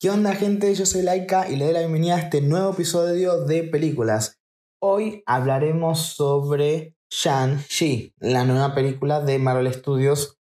[0.00, 0.72] ¿Qué onda gente?
[0.76, 4.38] Yo soy Laika y le doy la bienvenida a este nuevo episodio de películas.
[4.80, 10.38] Hoy hablaremos sobre Shang-Chi, la nueva película de Marvel Studios,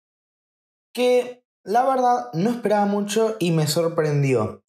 [0.94, 4.64] que la verdad no esperaba mucho y me sorprendió.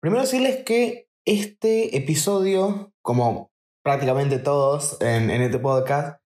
[0.00, 3.52] Primero decirles que este episodio, como
[3.84, 6.22] prácticamente todos en, en este podcast,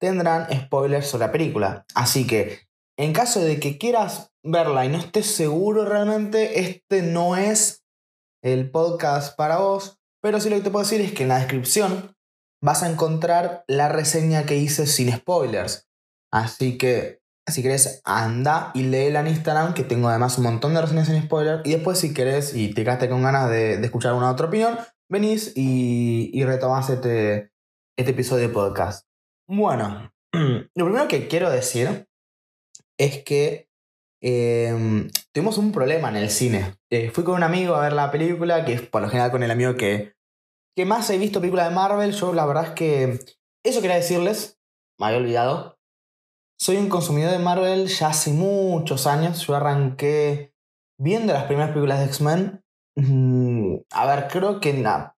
[0.00, 1.84] tendrán spoilers sobre la película.
[1.96, 2.67] Así que
[2.98, 7.84] en caso de que quieras verla y no estés seguro realmente, este no es
[8.42, 10.00] el podcast para vos.
[10.20, 12.16] Pero sí lo que te puedo decir es que en la descripción
[12.60, 15.88] vas a encontrar la reseña que hice sin spoilers.
[16.32, 20.80] Así que, si querés, anda y léela en Instagram, que tengo además un montón de
[20.80, 21.62] reseñas sin spoilers.
[21.64, 24.76] Y después, si querés y te quedaste con ganas de, escuchar una otra opinión,
[25.08, 27.52] venís y, y retomás este,
[27.96, 29.06] este episodio de podcast.
[29.46, 32.07] Bueno, lo primero que quiero decir
[32.98, 33.68] es que
[34.20, 36.74] em, tuvimos un problema en el cine.
[36.90, 39.42] Eh, fui con un amigo a ver la película, que es por lo general con
[39.42, 40.14] el amigo que,
[40.76, 42.12] que más he visto películas de Marvel.
[42.12, 43.20] Yo la verdad es que
[43.64, 44.58] eso quería decirles,
[44.98, 45.78] me había olvidado.
[46.60, 49.46] Soy un consumidor de Marvel ya hace muchos años.
[49.46, 50.52] Yo arranqué
[50.98, 52.64] viendo las primeras películas de X-Men.
[52.96, 55.14] Mm, a ver, creo que la,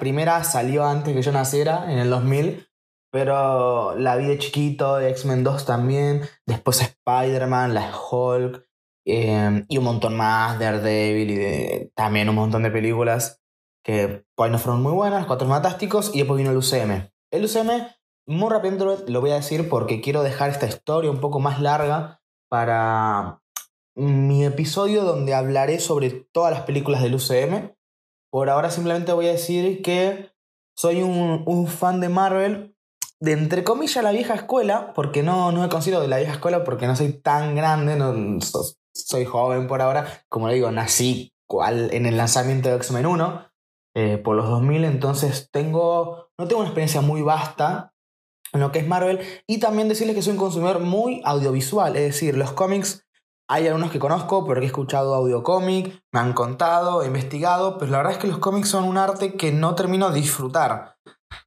[0.00, 2.68] primera salió antes que yo naciera, en el 2000.
[3.12, 8.66] Pero la vi de chiquito, X-Men 2 también, después Spider-Man, la Hulk,
[9.04, 13.42] em, y un montón más, Daredevil y de, también un montón de películas
[13.84, 17.10] que ahí no fueron muy buenas, Cuatro Fantásticos, y después vino el UCM.
[17.30, 17.86] El UCM,
[18.26, 22.22] muy rápido lo voy a decir porque quiero dejar esta historia un poco más larga
[22.48, 23.42] para
[23.94, 27.74] mi episodio donde hablaré sobre todas las películas del UCM.
[28.30, 30.30] Por ahora simplemente voy a decir que
[30.74, 32.71] soy un, un fan de Marvel
[33.22, 36.64] de entre comillas la vieja escuela, porque no, no me considero de la vieja escuela
[36.64, 38.40] porque no soy tan grande, no,
[38.92, 41.32] soy joven por ahora, como le digo, nací
[41.70, 43.46] en el lanzamiento de X-Men 1
[43.94, 47.94] eh, por los 2000, entonces tengo, no tengo una experiencia muy vasta
[48.52, 52.02] en lo que es Marvel y también decirles que soy un consumidor muy audiovisual, es
[52.02, 53.06] decir, los cómics
[53.48, 57.92] hay algunos que conozco porque he escuchado audio cómic, me han contado, he investigado, pero
[57.92, 60.91] la verdad es que los cómics son un arte que no termino de disfrutar.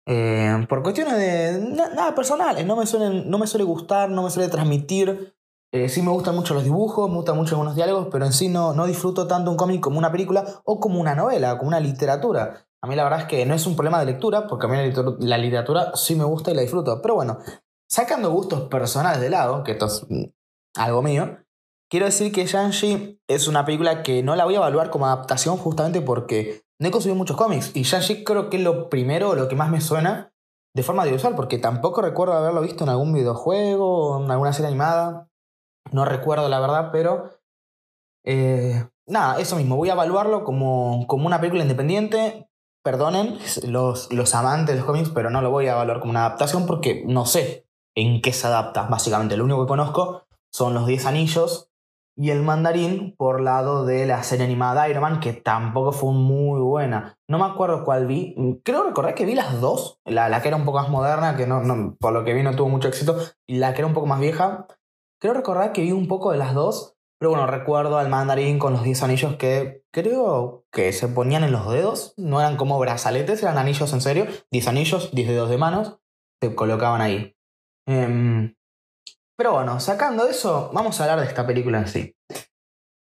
[0.07, 4.29] Eh, por cuestiones de nada personales, no me, suelen, no me suele gustar, no me
[4.29, 5.35] suele transmitir.
[5.71, 8.47] Eh, sí me gustan mucho los dibujos, me gustan mucho algunos diálogos, pero en sí
[8.47, 11.79] no, no disfruto tanto un cómic como una película o como una novela, como una
[11.79, 12.65] literatura.
[12.81, 14.77] A mí la verdad es que no es un problema de lectura, porque a mí
[15.19, 17.01] la literatura, sí me gusta y la disfruto.
[17.01, 17.39] Pero bueno,
[17.89, 20.25] sacando gustos personales de lado, que esto es mm,
[20.75, 21.39] algo mío,
[21.89, 25.57] quiero decir que Shang-Chi es una película que no la voy a evaluar como adaptación
[25.57, 27.71] justamente porque no he consumido muchos cómics.
[27.75, 30.33] Y Shang-Chi creo que es lo primero, lo que más me suena
[30.75, 35.29] de forma audiovisual, porque tampoco recuerdo haberlo visto en algún videojuego en alguna serie animada.
[35.91, 37.29] No recuerdo la verdad, pero.
[38.25, 39.77] Eh, nada, eso mismo.
[39.77, 42.49] Voy a evaluarlo como, como una película independiente.
[42.83, 46.25] Perdonen los, los amantes de los cómics, pero no lo voy a evaluar como una
[46.25, 48.83] adaptación porque no sé en qué se adapta.
[48.83, 51.71] Básicamente, lo único que conozco son los 10 anillos
[52.17, 56.61] y el mandarín por lado de la serie animada Iron Man, que tampoco fue muy
[56.61, 57.17] buena.
[57.27, 58.35] No me acuerdo cuál vi.
[58.63, 59.99] Creo recordar que vi las dos.
[60.05, 62.41] La, la que era un poco más moderna, que no, no, por lo que vi
[62.41, 63.17] no tuvo mucho éxito,
[63.47, 64.67] y la que era un poco más vieja.
[65.19, 66.93] Creo recordar que vi un poco de las dos.
[67.19, 71.51] Pero bueno, recuerdo al mandarín con los 10 anillos que creo que se ponían en
[71.51, 72.13] los dedos.
[72.17, 74.27] No eran como brazaletes, eran anillos en serio.
[74.51, 75.99] 10 anillos, 10 dedos de manos.
[76.41, 77.35] Se colocaban ahí.
[77.87, 78.53] Eh,
[79.37, 82.15] pero bueno, sacando eso, vamos a hablar de esta película en sí.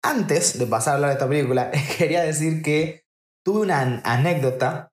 [0.03, 3.03] Antes de pasar a hablar de esta película, quería decir que
[3.45, 4.91] tuve una anécdota,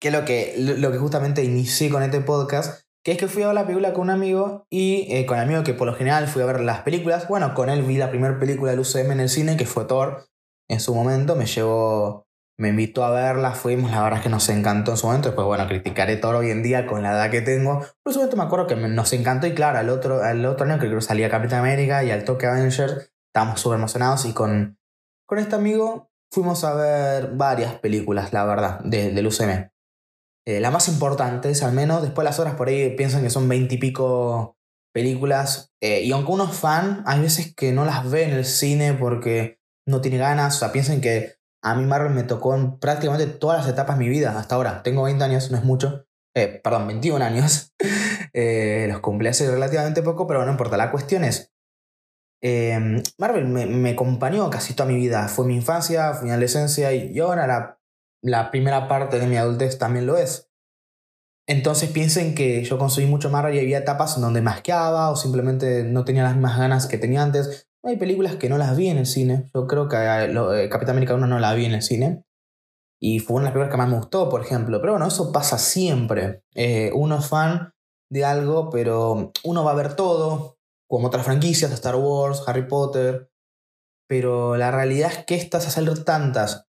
[0.00, 3.42] que es lo que, lo que justamente inicié con este podcast, que es que fui
[3.42, 5.94] a ver la película con un amigo y eh, con el amigo que por lo
[5.94, 7.28] general fui a ver las películas.
[7.28, 10.26] Bueno, con él vi la primera película del UCM en el cine, que fue Thor.
[10.68, 12.26] En su momento me llevó
[12.60, 15.46] me invitó a verla, fuimos, la verdad es que nos encantó en su momento, después
[15.46, 18.42] bueno, criticaré todo hoy en día con la edad que tengo, por su momento me
[18.42, 22.04] acuerdo que nos encantó y claro, al otro, al otro año que salía Capitán América
[22.04, 24.78] y al toque Avengers, estábamos súper emocionados y con,
[25.26, 29.70] con este amigo fuimos a ver varias películas, la verdad, de, del UCM.
[30.46, 33.48] Eh, la más importante es al menos, después las horas por ahí piensan que son
[33.48, 34.58] veintipico
[34.92, 38.44] películas, eh, y aunque uno es fan, hay veces que no las ve en el
[38.44, 42.78] cine porque no tiene ganas, o sea, piensen que a mí Marvel me tocó en
[42.78, 44.82] prácticamente todas las etapas de mi vida hasta ahora.
[44.82, 46.06] Tengo 20 años, no es mucho.
[46.34, 47.74] Eh, perdón, 21 años.
[48.32, 50.76] Eh, los cumplí hace relativamente poco, pero no importa.
[50.76, 51.52] La cuestión es,
[52.40, 55.26] em, Marvel me, acompañó casi toda mi vida.
[55.26, 57.80] Fue mi infancia, fue mi adolescencia y ahora la,
[58.22, 60.48] la primera parte de mi adultez también lo es.
[61.48, 65.82] Entonces piensen que yo conseguí mucho Marvel y había etapas en donde masqueaba o simplemente
[65.82, 67.68] no tenía las mismas ganas que tenía antes.
[67.82, 69.50] Hay películas que no las vi en el cine.
[69.54, 72.24] Yo creo que eh, Capitán América 1 no la vi en el cine.
[73.00, 74.80] Y fue una de las películas que más me gustó, por ejemplo.
[74.80, 76.44] Pero bueno, eso pasa siempre.
[76.54, 77.72] Eh, uno es fan
[78.10, 83.30] de algo, pero uno va a ver todo, como otras franquicias, Star Wars, Harry Potter.
[84.06, 86.66] Pero la realidad es que estas a salir tantas,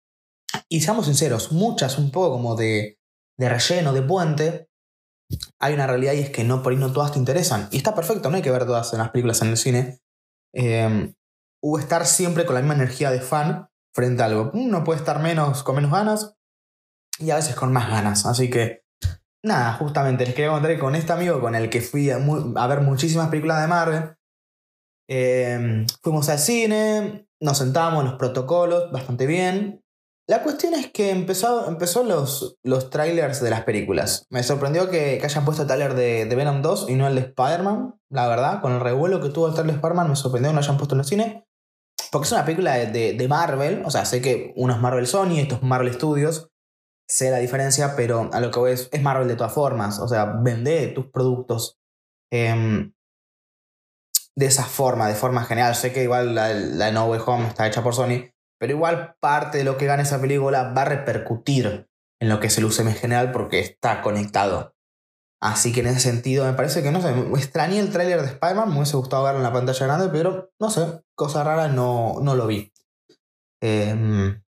[0.69, 2.99] y seamos sinceros, muchas un poco como de,
[3.37, 4.69] de relleno, de puente,
[5.59, 7.67] hay una realidad y es que no por ahí no todas te interesan.
[7.71, 9.99] Y está perfecto, no hay que ver todas las películas en el cine.
[10.55, 11.13] Eh,
[11.79, 14.51] estar siempre con la misma energía de fan frente a algo.
[14.53, 16.35] Uno puede estar menos con menos ganas
[17.19, 18.25] y a veces con más ganas.
[18.25, 18.83] Así que,
[19.43, 23.29] nada, justamente les quería contar con este amigo con el que fui a, ver muchísimas
[23.29, 24.15] películas de Marvel,
[25.07, 29.84] eh, fuimos al cine, nos sentamos en los protocolos bastante bien.
[30.27, 34.25] La cuestión es que empezó, empezó los, los trailers de las películas.
[34.31, 37.21] Me sorprendió que, hayan puesto el trailer de, de, Venom 2 y no el de
[37.21, 38.61] Spider-Man, la verdad.
[38.61, 40.95] Con el revuelo que tuvo el trailer de Spider-Man, me sorprendió que no hayan puesto
[40.95, 41.45] en el cine.
[42.11, 45.55] Porque es una película de, Marvel, o sea, sé que uno es Marvel Sony, esto
[45.55, 46.49] es Marvel Studios,
[47.07, 50.07] sé la diferencia, pero a lo que voy es, es Marvel de todas formas, o
[50.07, 51.77] sea, vende tus productos
[52.31, 52.93] em,
[54.35, 55.75] de esa forma, de forma general.
[55.75, 59.59] Sé que igual la, la No Way Home está hecha por Sony, pero igual parte
[59.59, 61.87] de lo que gana esa película va a repercutir
[62.21, 64.75] en lo que es el UCM en general porque está conectado.
[65.41, 68.69] Así que en ese sentido me parece que, no sé, extrañé el tráiler de Spider-Man,
[68.69, 72.35] me hubiese gustado verlo en la pantalla grande, pero no sé, cosa rara no, no
[72.35, 72.73] lo vi.
[73.61, 74.41] Em,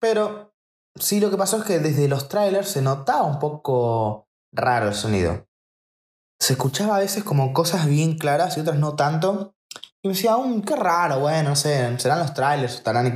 [0.00, 0.54] pero
[0.94, 4.94] sí lo que pasó es que desde los trailers se notaba un poco raro el
[4.94, 5.48] sonido.
[6.38, 9.54] Se escuchaba a veces como cosas bien claras y otras no tanto.
[10.02, 13.14] Y me decía, um, qué raro, bueno, no sé, serán los trailers, estarán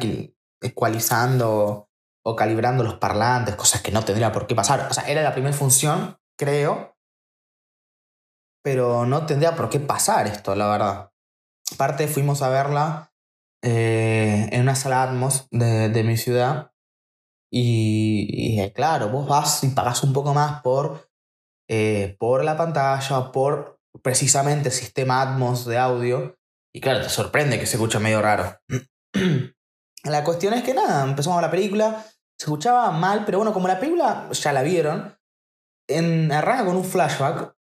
[0.61, 1.89] ecualizando
[2.27, 4.89] o calibrando los parlantes, cosas que no tendría por qué pasar.
[4.91, 6.97] O sea, era la primera función creo.
[8.63, 11.11] Pero no tendría por qué pasar esto, la verdad.
[11.75, 13.13] Aparte, fuimos a verla
[13.63, 16.73] eh, en una sala Atmos de, mi ciudad.
[17.53, 21.11] Y, y, claro, vos vas y pagas un poco más por,
[21.69, 26.39] eh, por la pantalla, por precisamente el sistema Atmos de audio.
[26.75, 28.59] Y claro, te sorprende que se escucha medio raro.
[30.05, 32.05] la cuestión es que nada, empezamos la película,
[32.37, 35.17] se escuchaba mal, pero bueno, como la película ya la vieron,
[36.33, 37.55] arranca con un flashback.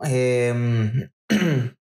[0.00, 1.10] Em,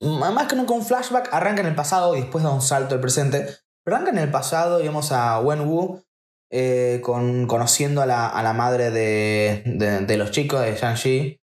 [0.00, 3.00] más que con un flashback, arranca en el pasado y después da un salto al
[3.00, 3.46] presente.
[3.86, 6.02] Arranca en el pasado y vemos a Wenwu
[6.52, 9.62] eh, con, conociendo a la, a la madre de,
[10.06, 11.40] de, los chicos, de Shang-Chi.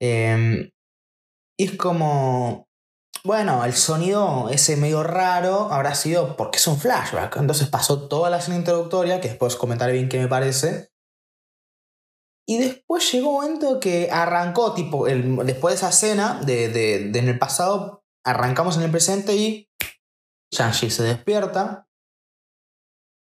[0.00, 0.70] Em,
[1.58, 2.68] y es como.
[3.26, 7.36] Bueno, el sonido ese medio raro habrá sido porque es un flashback.
[7.38, 10.92] Entonces pasó toda la escena introductoria, que después comentaré bien qué me parece.
[12.46, 17.18] Y después llegó un momento que arrancó, tipo, el, después de esa escena, de, de,
[17.18, 19.70] en el pasado, arrancamos en el presente y
[20.52, 21.88] Shang-Chi se despierta.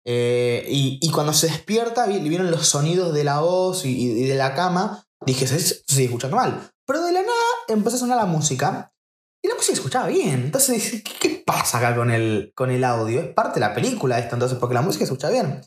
[0.06, 4.54] Eh, y, y, cuando se despierta, vieron los sonidos de la voz y, de la
[4.54, 5.06] cama.
[5.26, 6.70] Dije, se, sigue escuchando mal.
[6.86, 7.32] Pero de la nada
[7.68, 8.91] empezó a sonar la música.
[9.42, 10.44] Y la música se escuchaba bien.
[10.44, 13.20] Entonces ¿qué, ¿qué, pasa acá con el, con el audio?
[13.20, 15.60] Es parte de la película esto, entonces, porque la música se escucha bien.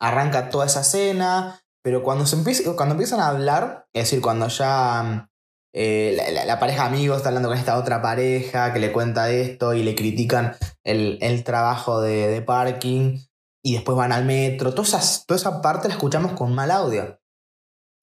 [0.00, 2.36] Arranca toda esa escena, pero cuando, se
[2.74, 5.30] cuando empiezan a hablar, es decir, cuando ya
[5.72, 9.72] eh, la, pareja de amigos está hablando con esta otra pareja que le cuenta esto
[9.74, 13.18] y le critican el, el trabajo de, de, parking
[13.62, 17.19] y después van al metro, toda esa, toda esa parte la escuchamos con mal audio.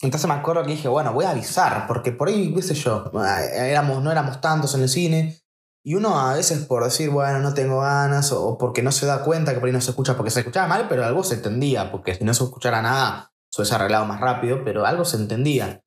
[0.01, 3.11] Entonces me acuerdo que dije, bueno, voy a avisar, porque por ahí, qué sé yo,
[3.55, 5.39] éramos, no éramos tantos en el cine.
[5.83, 9.23] Y uno a veces por decir, bueno, no tengo ganas, o porque no se da
[9.23, 11.91] cuenta que por ahí no se escucha, porque se escuchaba mal, pero algo se entendía,
[11.91, 15.81] porque si no se escuchara nada, se arreglado más rápido, pero algo se entendía.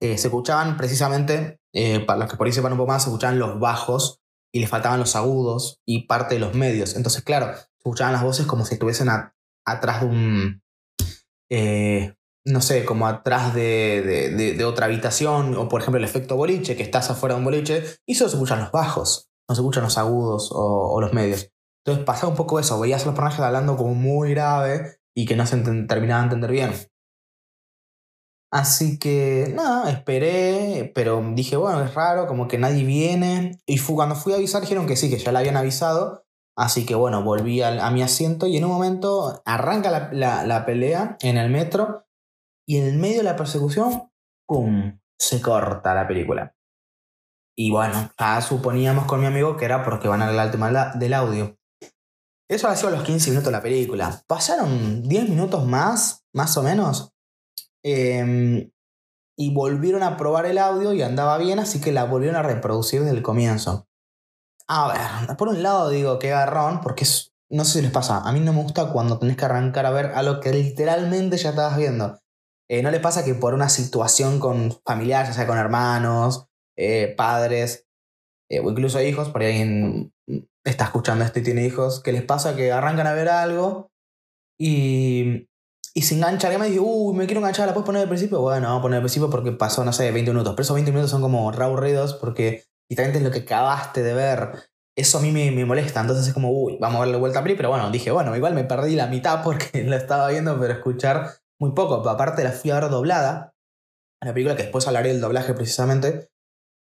[0.00, 3.08] Eh, se escuchaban precisamente, eh, para los que por ahí sepan un poco más, se
[3.08, 4.20] escuchaban los bajos
[4.52, 6.94] y les faltaban los agudos y parte de los medios.
[6.94, 9.08] Entonces, claro, se escuchaban las voces como si estuviesen
[9.64, 10.62] atrás de un,
[11.50, 12.14] eh,
[12.48, 16.82] no sé, como atrás de, de, otra habitación, o por ejemplo el efecto boliche, que
[16.82, 19.98] estás afuera de un boliche, y solo se escuchan los bajos, no se escuchan los
[19.98, 21.50] agudos o, los medios.
[21.84, 25.36] Entonces pasaba un poco eso, veías a los personajes hablando como muy grave y que
[25.36, 26.72] no se terminaba de entender bien.
[28.50, 33.58] Así que nada, esperé, pero dije, bueno, es raro, como que nadie viene.
[33.66, 36.24] Y cuando fui a avisar dijeron que sí, que ya la habían avisado.
[36.56, 41.36] Así que bueno, volví a, mi asiento y en un momento arranca la, pelea en
[41.36, 42.07] el metro
[42.68, 44.10] y en el medio de la persecución,
[44.46, 45.00] ¡pum!
[45.18, 46.54] Se corta la película.
[47.56, 50.92] Y bueno, ya suponíamos con mi amigo que era porque van a arreglar el tema
[50.94, 51.56] del audio.
[52.48, 54.22] Eso ha sido los 15 minutos de la película.
[54.26, 57.12] Pasaron 10 minutos más, más o menos,
[57.82, 58.70] Em,
[59.36, 63.00] y volvieron a probar el audio y andaba bien, así que la volvieron a reproducir
[63.00, 63.88] desde el comienzo.
[64.66, 68.20] A ver, por un lado digo que garrón, porque es, no sé si les pasa,
[68.20, 71.50] a mí no me gusta cuando tenés que arrancar a ver algo que literalmente ya
[71.50, 72.18] estabas viendo.
[72.70, 77.14] Eh, ¿No les pasa que por una situación con familiares, o sea, con hermanos, eh,
[77.16, 77.86] padres,
[78.50, 80.12] eh, o incluso hijos, por ahí alguien
[80.64, 83.90] está escuchando esto y tiene hijos, que les pasa que arrancan a ver algo
[84.58, 85.48] y,
[85.94, 88.40] y se enganchan y dice, uy, me quiero enganchar, ¿la puedes poner al principio?
[88.40, 90.52] Bueno, vamos a poner al principio porque pasó, no sé, 20 minutos.
[90.54, 94.14] Pero esos 20 minutos son como re aburridos porque literalmente es lo que acabaste de
[94.14, 94.52] ver.
[94.96, 97.54] Eso a mí me, molesta, entonces es como, uy, vamos a darle vuelta a peli,
[97.54, 101.34] pero bueno, dije, bueno, igual me perdí la mitad porque la estaba viendo, pero escuchar
[101.60, 102.08] muy poco.
[102.08, 103.54] Aparte la fui a ver doblada,
[104.22, 106.28] la película que después hablaré del doblaje precisamente,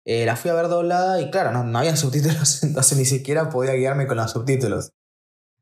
[0.05, 3.49] eh, la fui a ver doblada y claro, no, no había subtítulos, entonces ni siquiera
[3.49, 4.91] podía guiarme con los subtítulos.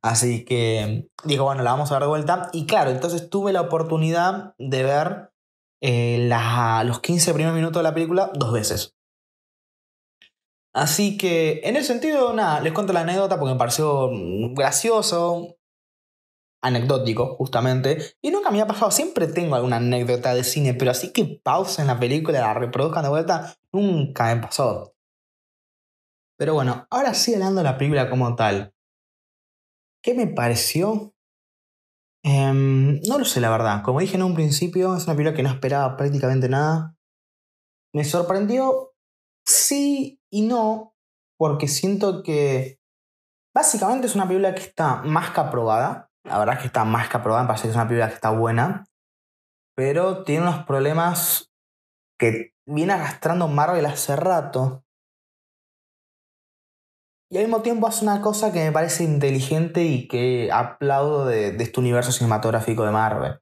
[0.03, 2.49] Así que digo, bueno, la vamos a ver de vuelta.
[2.53, 5.31] Y claro, entonces tuve la oportunidad de ver
[5.81, 6.29] eh,
[6.85, 8.95] los 15 primeros minutos de la película dos veces.
[10.73, 15.57] Así que en ese sentido, nada, les cuento la anécdota porque me pareció mm, gracioso,
[16.61, 18.15] anecdótico, justamente.
[18.21, 21.81] Y nunca me ha pasado, siempre tengo alguna anécdota de cine, pero así que pausa
[21.81, 24.95] en la película la reproduzcan de vuelta, nunca me pasó.
[26.37, 28.73] Pero bueno, ahora sí hablando de la película como tal.
[30.03, 31.13] ¿Qué me pareció?
[32.23, 33.83] Em, no lo sé, la verdad.
[33.83, 36.95] Como dije en un principio, es una película que no esperaba prácticamente nada.
[37.93, 38.93] Me sorprendió,
[39.45, 40.95] sí y no,
[41.37, 42.79] porque siento que
[43.53, 46.10] básicamente es una película que está más que aprobada.
[46.23, 48.15] La verdad es que está más que aprobada, me parece que es una película que
[48.15, 48.85] está buena.
[49.75, 51.51] Pero tiene unos problemas
[52.19, 54.83] que viene arrastrando Marvel hace rato.
[57.31, 61.55] Y al mismo tiempo hace una cosa que me parece inteligente y que aplaudo de,
[61.55, 63.39] este universo cinematográfico de Marvel.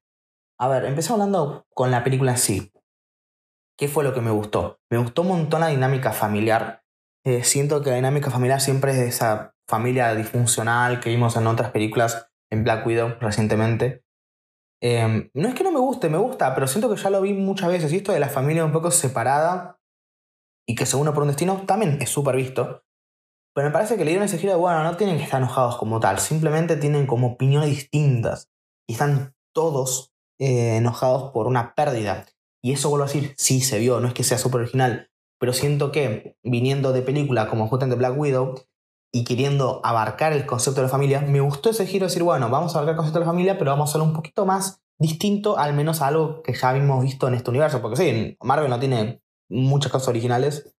[0.59, 2.71] A ver, empecé hablando con la película en sí.
[3.77, 4.79] ¿Qué fue lo que me gustó?
[4.91, 6.83] Me gustó un montón la dinámica familiar.
[7.25, 11.47] Eh, siento que la dinámica familiar siempre es de esa familia disfuncional que vimos en
[11.47, 14.03] otras películas, en Black Widow recientemente.
[14.81, 17.33] Em, no es que no me guste, me gusta, pero siento que ya lo vi
[17.33, 17.91] muchas veces.
[17.91, 19.79] Y esto de la familia un poco separada
[20.67, 22.83] y que se une por un destino también es súper visto.
[23.55, 25.77] Pero me parece que le dieron ese giro de, bueno, no tienen que estar enojados
[25.77, 28.49] como tal, simplemente tienen como opiniones distintas.
[28.87, 32.25] Y están todos eh, enojados por una pérdida.
[32.63, 35.53] Y eso vuelvo a decir, sí se vio, no es que sea súper original, pero
[35.53, 38.55] siento que viniendo de película como justamente Black Widow
[39.11, 42.49] y queriendo abarcar el concepto de la familia, me gustó ese giro de decir, bueno,
[42.49, 44.81] vamos a abarcar el concepto de la familia, pero vamos a hacerlo un poquito más
[44.99, 47.81] distinto, al menos a algo que ya habíamos visto en este universo.
[47.81, 50.75] Porque sí, Marvel no tiene muchas cosas originales,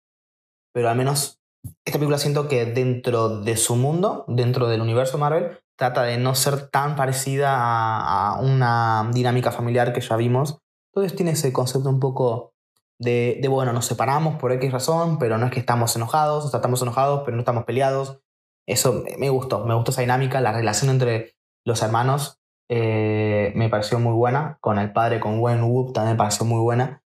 [0.73, 1.39] pero al menos
[1.85, 6.35] esta película siento que dentro de su mundo, dentro del universo Marvel, trata de no
[6.35, 10.59] ser tan parecida a, una dinámica familiar que ya vimos.
[10.93, 12.53] Entonces tiene ese concepto un poco
[12.99, 16.57] de, bueno, nos separamos por X razón, pero no es que estamos enojados, o sea,
[16.57, 18.21] estamos enojados, pero no estamos peleados.
[18.67, 21.33] Eso me gustó, me gustó esa dinámica, la relación entre
[21.65, 22.39] los hermanos
[22.69, 26.59] eh, me pareció muy buena, con el padre, con Wen Wu también me pareció muy
[26.59, 27.03] buena.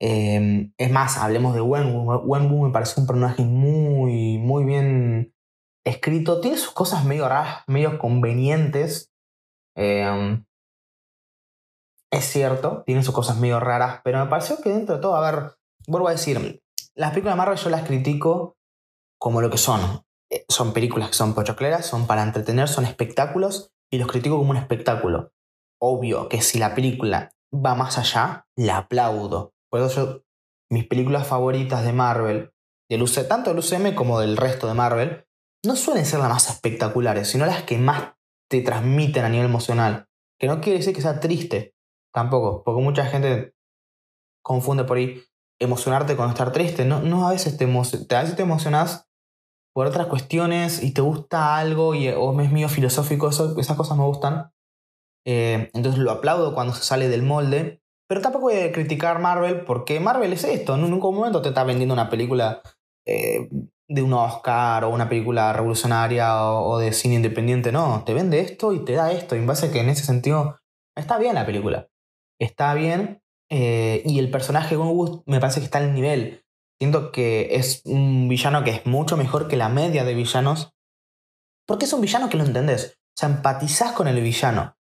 [0.00, 2.22] Em, es más, hablemos de Wenwu.
[2.24, 5.34] Wenwu me parece un personaje muy, muy bien
[5.84, 6.40] escrito.
[6.40, 9.12] Tiene sus cosas medio raras, medio convenientes.
[9.76, 10.44] Em,
[12.10, 15.30] es cierto, tiene sus cosas medio raras, pero me pareció que dentro de todo, a
[15.30, 15.52] ver,
[15.86, 16.62] vuelvo a decir,
[16.94, 18.56] las películas de Marvel yo las critico
[19.18, 20.02] como lo que son.
[20.30, 24.50] Eh, son películas que son pochocleras, son para entretener, son espectáculos, y los critico como
[24.50, 25.32] un espectáculo.
[25.80, 29.54] Obvio que si la película va más allá, la aplaudo.
[29.70, 30.22] Por eso yo,
[30.70, 32.52] mis películas favoritas de Marvel,
[32.90, 35.24] del UC, tanto del UCM como del resto de Marvel,
[35.64, 38.14] no suelen ser las más espectaculares, sino las que más
[38.50, 40.06] te transmiten a nivel emocional.
[40.38, 41.74] Que no quiere decir que sea triste,
[42.18, 43.54] tampoco, porque mucha gente
[44.42, 45.22] confunde por ahí
[45.60, 46.84] emocionarte con estar triste.
[46.84, 49.08] No, no a veces te, a veces te emocionas
[49.72, 54.04] por otras cuestiones y te gusta algo y, o es medio filosófico, esas cosas me
[54.04, 54.50] gustan.
[55.24, 59.64] Eh, entonces lo aplaudo cuando se sale del molde, pero tampoco voy a criticar Marvel
[59.64, 60.74] porque Marvel es esto.
[60.74, 62.62] En ningún momento te está vendiendo una película
[63.06, 63.48] eh,
[63.88, 67.70] de un Oscar o una película revolucionaria o, de cine independiente.
[67.70, 69.36] No, te vende esto y te da esto.
[69.36, 70.58] Y en base que en ese sentido
[70.96, 71.87] está bien la película.
[72.40, 73.22] Está bien.
[73.50, 76.44] Eh, y el personaje de me parece que está al nivel.
[76.80, 80.74] Siento que es un villano que es mucho mejor que la media de villanos.
[81.66, 82.98] Porque es un villano que lo entendés.
[83.16, 84.76] O sea, empatizás con el villano.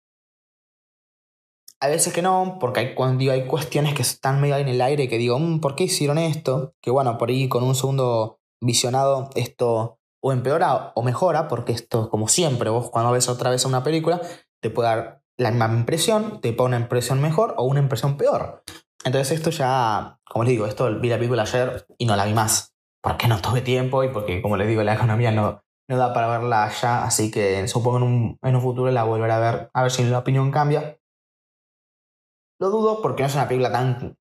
[1.81, 4.81] Hay veces que no, porque hay, cuando hay cuestiones que están medio ahí en el
[4.81, 6.75] aire que digo, mm, ¿por qué hicieron esto?
[6.81, 12.09] Que bueno, por ahí con un segundo visionado esto o empeora o mejora, porque esto,
[12.09, 14.21] como siempre, vos cuando ves otra vez una película,
[14.63, 18.63] te puede dar la misma impresión, te pone una impresión mejor o una impresión peor.
[19.05, 22.35] Entonces esto ya, como les digo, esto vi la película ayer y no la vi
[22.35, 22.75] más.
[23.03, 26.29] porque no tuve tiempo y porque, como les digo, la economía no, no da para
[26.29, 29.83] verla ya, así que supongo en un, en un futuro la volveré a ver, a
[29.83, 30.99] ver si la opinión cambia.
[32.61, 34.17] Lo dudo porque no es una película tan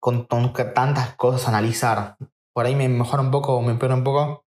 [0.00, 2.16] con, tantas cosas a analizar.
[2.54, 4.46] Por ahí me mejora un poco, me empeora un poco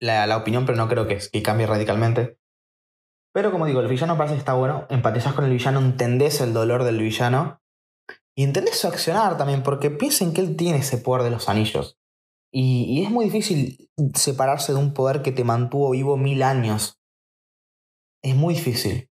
[0.00, 2.38] la, la, opinión, pero no creo que cambie radicalmente.
[3.34, 4.86] Pero como digo, el villano parece que está bueno.
[4.90, 7.60] Empatizas con el villano, entendés el dolor del villano.
[8.36, 11.98] Y entendés su accionar también, porque piensen que él tiene ese poder de los anillos.
[12.52, 17.00] Y, es muy difícil separarse de un poder que te mantuvo vivo mil años.
[18.22, 19.10] Es muy difícil.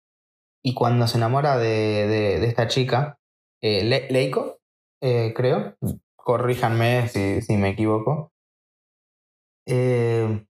[0.63, 3.17] Y cuando se enamora de, de, esta chica,
[3.63, 4.59] eh, Leiko,
[5.01, 5.75] eh, creo.
[6.15, 8.31] Corríjanme si, si me equivoco.
[9.67, 10.45] Eh,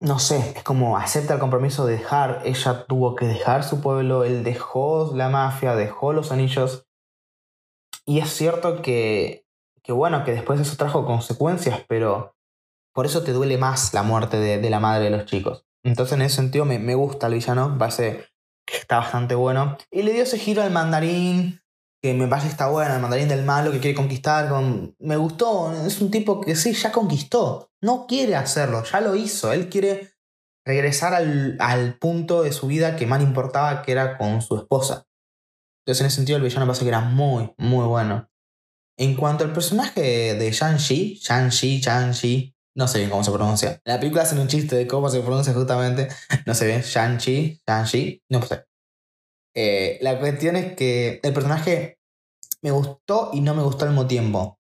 [0.00, 2.42] no sé, es como acepta el compromiso de dejar.
[2.44, 6.86] Ella tuvo que dejar su pueblo, él dejó la mafia, dejó los anillos.
[8.06, 9.44] Y es cierto que,
[9.82, 12.36] que bueno, que después eso trajo consecuencias, pero
[12.94, 15.66] por eso te duele más la muerte de, la madre de los chicos.
[15.84, 18.26] Entonces en ese sentido me, me gusta el villano, parece
[18.66, 19.76] que está bastante bueno.
[19.90, 21.60] Y le dio ese giro al mandarín,
[22.02, 24.48] que me parece que está bueno, el mandarín del malo que quiere conquistar.
[24.48, 24.94] Con...
[24.98, 29.52] Me gustó, es un tipo que sí, ya conquistó, no quiere hacerlo, ya lo hizo,
[29.52, 30.12] él quiere
[30.64, 35.06] regresar al, al punto de su vida que más importaba, que era con su esposa.
[35.84, 38.28] Entonces en ese sentido el villano me parece que era muy, muy bueno.
[38.98, 43.80] En cuanto al personaje de Shang-Chi, Shang-Chi, Shang-Chi, no sé bien cómo se pronuncia.
[43.84, 46.08] la película hacen un chiste de cómo se pronuncia justamente,
[46.46, 48.67] no sé bien, Shang-Chi, Shang-Chi, no sé.
[49.60, 51.98] Eh, la cuestión es que el personaje
[52.62, 54.60] me gustó y no me gustó al mismo tiempo.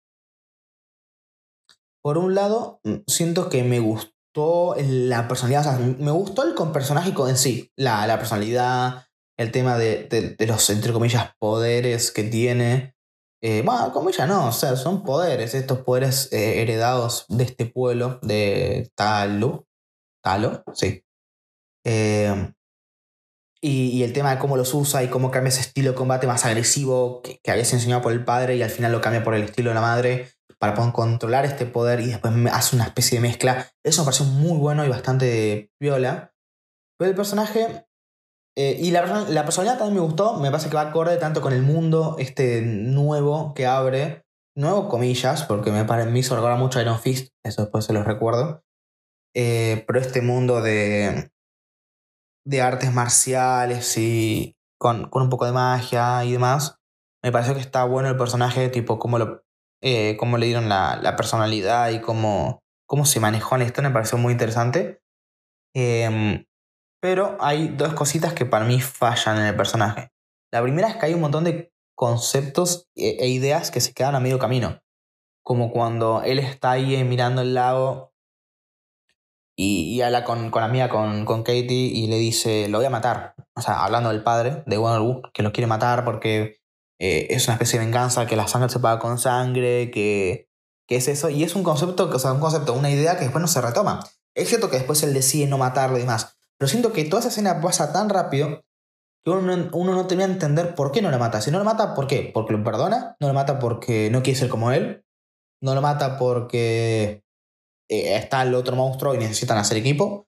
[2.04, 6.54] Por un lado, mm, siento que me gustó la personalidad, o sea, me gustó el
[6.54, 12.26] con personaje en sí, la, personalidad, el tema de, de, los, entre comillas, poderes que
[12.26, 12.96] tiene.
[13.42, 18.20] Eh, bueno, comillas no, o sea, son poderes, estos poderes eh, heredados de este pueblo,
[18.22, 19.66] de Talo.
[20.24, 21.04] Talo, sí.
[21.84, 22.54] Eh,
[23.66, 26.46] y, el tema de cómo los usa y cómo cambia ese estilo de combate más
[26.46, 29.44] agresivo que, que había enseñado por el padre y al final lo cambia por el
[29.44, 30.28] estilo de la madre
[30.60, 33.72] para poder controlar este poder y después hace una especie de mezcla.
[33.84, 36.34] Eso me pareció muy bueno y bastante viola.
[36.98, 37.86] Pero el personaje
[38.58, 41.54] eh, y la, la, personalidad también me gustó, me parece que va acorde tanto con
[41.54, 47.00] el mundo este nuevo que abre, nuevo comillas, porque me, me hizo recordar mucho Iron
[47.00, 48.62] Fist, eso después se los recuerdo.
[49.36, 51.33] Eh, pero este mundo de,
[52.46, 56.78] de artes marciales y con, con, un poco de magia y demás.
[57.24, 59.44] Me pareció que está bueno el personaje, tipo cómo, lo,
[59.82, 63.92] eh, cómo le dieron la, la, personalidad y cómo, cómo se manejó en esto, me
[63.92, 65.02] pareció muy interesante.
[65.74, 66.46] Eh,
[67.04, 70.14] pero hay dos cositas que para mí fallan en el personaje.
[70.54, 74.16] La primera es que hay un montón de conceptos e, e ideas que se quedan
[74.16, 74.82] a medio camino.
[75.44, 78.13] Como cuando él está ahí eh, mirando el lago
[79.56, 82.88] y, y habla con, con la mía, con, con, Katie, y le dice, lo voy
[82.88, 83.36] a matar.
[83.56, 86.58] O sea, hablando del padre de Wonderwood, que lo quiere matar porque
[87.00, 90.50] eh, es una especie de venganza, que la sangre se paga con sangre, que,
[90.88, 91.30] que es eso.
[91.30, 94.00] Y es un concepto, o sea, un concepto, una idea que después no se retoma.
[94.36, 96.36] Es cierto que después él decide no matarlo y demás.
[96.58, 98.64] Pero siento que toda esa escena pasa tan rápido
[99.24, 101.42] que uno, uno no termina de entender por qué no lo mata.
[101.42, 102.32] Si no lo mata, ¿por qué?
[102.34, 103.16] ¿Porque lo perdona?
[103.20, 105.06] ¿No lo mata porque no quiere ser como él?
[105.62, 107.23] ¿No lo mata porque
[107.94, 110.28] eh, está el otro monstruo y necesitan hacer equipo.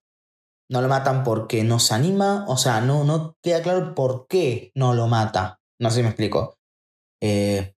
[0.69, 2.45] No lo matan porque no se anima.
[2.47, 5.59] O sea, no, no queda claro por qué no lo mata.
[5.79, 6.57] No sé si me explico.
[7.21, 7.75] Eh,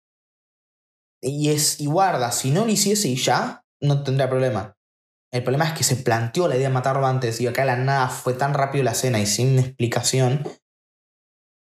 [1.23, 4.77] y es y guarda, si no lo hiciese y ya, no tendría problema.
[5.33, 8.09] El problema es que se planteó la idea de matarlo antes y acá la nada
[8.09, 10.45] fue tan rápido la escena y sin explicación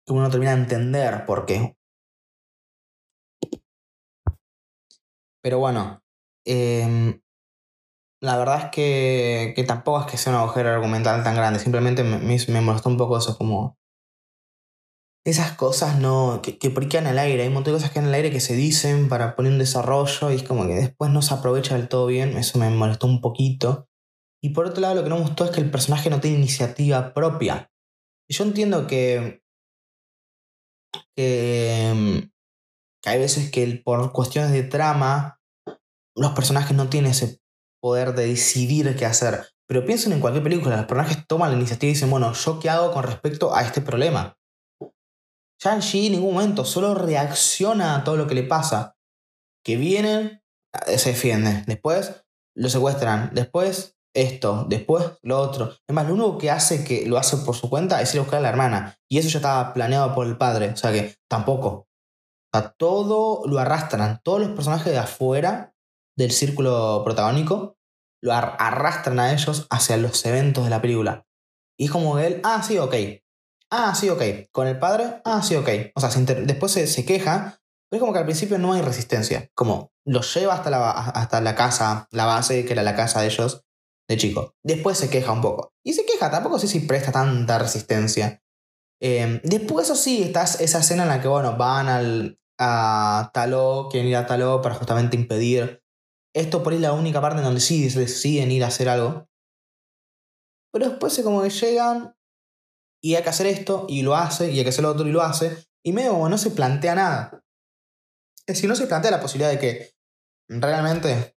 [0.07, 1.77] que uno no termina de entender por qué.
[5.43, 6.03] Pero bueno,
[6.47, 7.21] eh,
[8.23, 12.05] la verdad es que, que, tampoco es que sea un agujero argumental tan grande, simplemente
[12.05, 13.79] me, me, molestó un poco eso, como
[15.25, 18.07] esas cosas no que, que en el aire, hay un montón de cosas que en
[18.07, 21.23] el aire que se dicen para poner un desarrollo y es como que después no
[21.23, 23.87] se aprovecha del todo bien, eso me molestó un poquito.
[24.43, 26.39] Y por otro lado, lo que no me gustó es que el personaje no tiene
[26.39, 27.71] iniciativa propia.
[28.31, 29.43] Yo entiendo que,
[31.15, 32.31] que,
[33.03, 35.39] que hay veces que por cuestiones de trama
[36.17, 37.40] los personajes no tienen ese
[37.81, 39.47] poder de decidir qué hacer.
[39.67, 42.69] Pero piensen en cualquier película, los personajes toman la iniciativa y dicen, bueno, ¿yo qué
[42.69, 44.37] hago con respecto a este problema?
[45.63, 48.97] Shang-Chi en ningún momento solo reacciona a todo lo que le pasa.
[49.65, 50.43] Que vienen,
[50.87, 51.65] eh, se defienden.
[51.67, 52.25] Después
[52.57, 53.31] lo secuestran.
[53.35, 54.65] Después esto.
[54.69, 55.77] Después lo otro.
[55.87, 58.23] Es más, lo único que hace que lo hace por su cuenta es ir a
[58.23, 58.97] buscar a la hermana.
[59.09, 60.71] Y eso ya estaba planeado por el padre.
[60.71, 61.87] O sea que tampoco.
[62.53, 64.21] O sea, todo lo arrastran.
[64.25, 65.75] Todos los personajes de afuera
[66.21, 67.79] del círculo protagónico,
[68.23, 71.27] lo arrastran a ellos hacia los eventos de la película.
[71.79, 72.95] Y es como él, ah, sí, ok.
[73.71, 74.23] Ah, sí, ok.
[74.53, 75.69] Con el padre, ah, sí, ok.
[75.95, 79.49] O sea, después se, queja, pero es como que al principio no hay resistencia.
[79.55, 83.29] Como lo lleva hasta la, hasta la casa, la base, que era la casa de
[83.29, 83.65] ellos,
[84.09, 84.55] de chico.
[84.63, 85.73] Después se queja un poco.
[85.83, 88.43] Y se queja, tampoco sé si presta tanta resistencia.
[89.01, 93.89] Eh, después, eso sí, está esa escena en la que, bueno, van al, a Taló,
[93.91, 95.80] quieren ir a Taló para justamente impedir.
[96.35, 99.29] Esto por ahí es la única parte en donde sí deciden ir a hacer algo.
[100.73, 102.15] Pero después es como que llegan
[103.03, 105.13] y hay que hacer esto y lo hace, y hay que hacer lo otro y
[105.13, 105.57] lo hace.
[105.85, 107.43] Y medio como no se plantea nada.
[108.47, 109.95] Es decir, no se plantea la posibilidad de que
[110.49, 111.35] realmente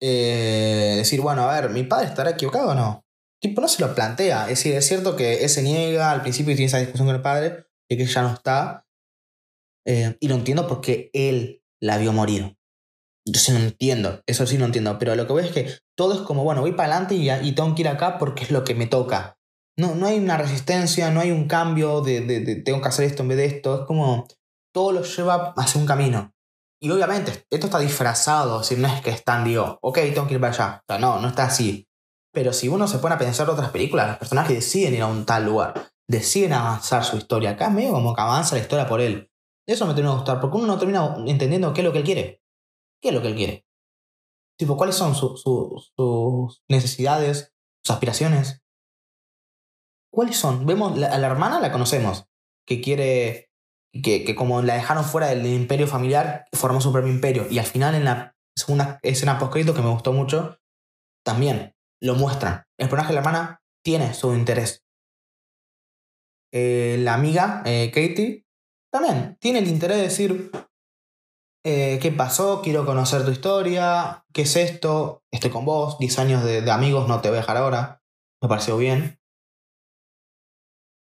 [0.00, 3.04] eh, decir, bueno, a ver, ¿mi padre estará equivocado o no?
[3.40, 4.44] Tipo, no se lo plantea.
[4.44, 7.16] Es decir, es cierto que él se niega al principio y tiene esa discusión con
[7.16, 8.86] el padre, y que ya no está.
[9.86, 12.56] Eh, y lo entiendo porque él la vio morir.
[13.26, 14.98] Yo sí no entiendo, eso sí no entiendo.
[14.98, 17.52] Pero lo que veo es que todo es como, bueno, voy para adelante y, y,
[17.52, 19.36] tengo que ir acá porque es lo que me toca.
[19.76, 23.22] No, no hay una resistencia, no hay un cambio de, de, tengo que hacer esto
[23.22, 23.80] en vez de esto.
[23.80, 24.26] Es como
[24.72, 26.32] todo lo lleva hacia un camino.
[26.82, 30.40] Y obviamente, esto está disfrazado, si no es que están, digo, ok, tengo que ir
[30.40, 30.82] para allá.
[30.82, 31.86] O sea, no, no está así.
[32.32, 35.26] Pero si uno se pone a pensar otras películas, los personajes deciden ir a un
[35.26, 37.50] tal lugar, deciden avanzar su historia.
[37.50, 39.30] Acá es medio como que avanza la historia por él.
[39.66, 42.04] Eso me termina de gustar, porque uno no termina entendiendo qué es lo que él
[42.04, 42.39] quiere.
[43.00, 43.66] ¿Qué es lo que él quiere?
[44.58, 45.42] Tipo, ¿cuáles son sus
[46.68, 48.62] necesidades, sus aspiraciones?
[50.12, 50.66] ¿Cuáles son?
[50.66, 52.26] Vemos, a la hermana la conocemos,
[52.66, 53.50] que quiere,
[53.92, 57.46] que, que como la dejaron fuera del imperio familiar, formó su propio imperio.
[57.50, 60.58] Y al final, en la segunda escena post que me gustó mucho,
[61.24, 62.64] también lo muestran.
[62.78, 64.84] El personaje de la hermana tiene su interés.
[66.52, 68.44] Eh, la amiga, eh, Katie,
[68.92, 70.50] también tiene el interés de decir,
[71.64, 72.62] eh, ¿qué pasó?
[72.62, 75.22] Quiero conocer tu historia, ¿qué es esto?
[75.30, 78.02] Estoy con vos, 10 años de, amigos, no te voy a dejar ahora.
[78.42, 79.20] Me pareció bien.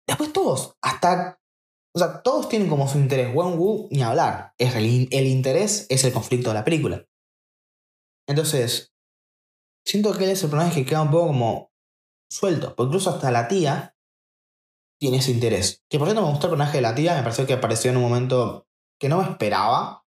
[0.06, 1.40] Después todos, hasta...
[1.96, 3.32] O sea, todos tienen como su interés.
[3.32, 4.52] Wen Wu, ni hablar.
[4.58, 7.06] Es el, interés es el conflicto de la película.
[8.26, 8.92] Entonces,
[9.86, 11.72] siento que él es el personaje que queda un poco como
[12.28, 12.74] suelto.
[12.74, 13.96] Porque incluso hasta la tía
[14.98, 15.84] tiene ese interés.
[15.88, 17.98] Que por cierto me gustó el personaje de la tía, me pareció que apareció en
[17.98, 18.66] un momento
[18.98, 20.03] que no me esperaba.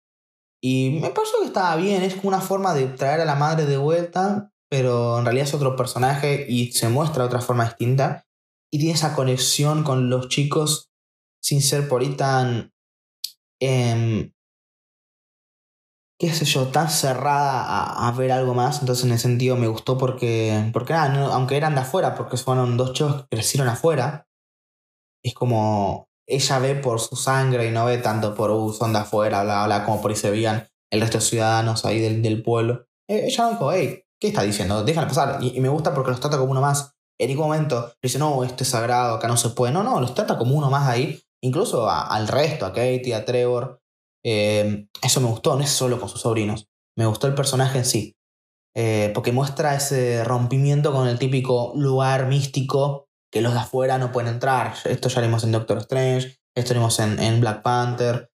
[0.67, 3.67] Y me pareció que estaba bien, es como una forma de traer a la madre
[3.67, 8.25] de vuelta, pero en realidad es otro personaje y se muestra de otra forma distinta.
[8.73, 10.89] Y tiene esa conexión con los chicos
[11.39, 12.73] sin ser por ahí tan...
[13.61, 14.33] Em,
[16.19, 18.79] qué sé yo, tan cerrada a, ver algo más.
[18.79, 22.75] Entonces en ese sentido me gustó porque, porque nada, aunque eran de afuera, porque fueron
[22.75, 24.27] dos chicos que crecieron afuera,
[25.23, 28.99] es como ella ve por su sangre y no ve tanto por uh, son de
[28.99, 32.41] afuera, bla, bla, como por ahí se veían el resto de ciudadanos ahí del, del
[32.41, 32.87] pueblo.
[33.07, 34.83] Eh, ella dijo, hey, ¿qué está diciendo?
[34.83, 35.37] Déjala pasar.
[35.41, 36.93] Y, me gusta porque los trata como uno más.
[37.19, 39.73] En ningún momento dice, no, esto es sagrado, acá no se puede.
[39.73, 41.21] No, no, los trata como uno más ahí.
[41.41, 43.81] Incluso al resto, a Katie, a Trevor.
[44.23, 46.67] Eh, eso me gustó, no es solo con sus sobrinos.
[46.97, 48.15] Me gustó el personaje en sí.
[48.75, 53.04] Eh, porque muestra ese rompimiento con el típico lugar místico
[53.35, 54.75] que los de afuera no pueden entrar.
[54.85, 58.31] Esto ya haremos en Doctor Strange, esto haremos en, en Black Panther.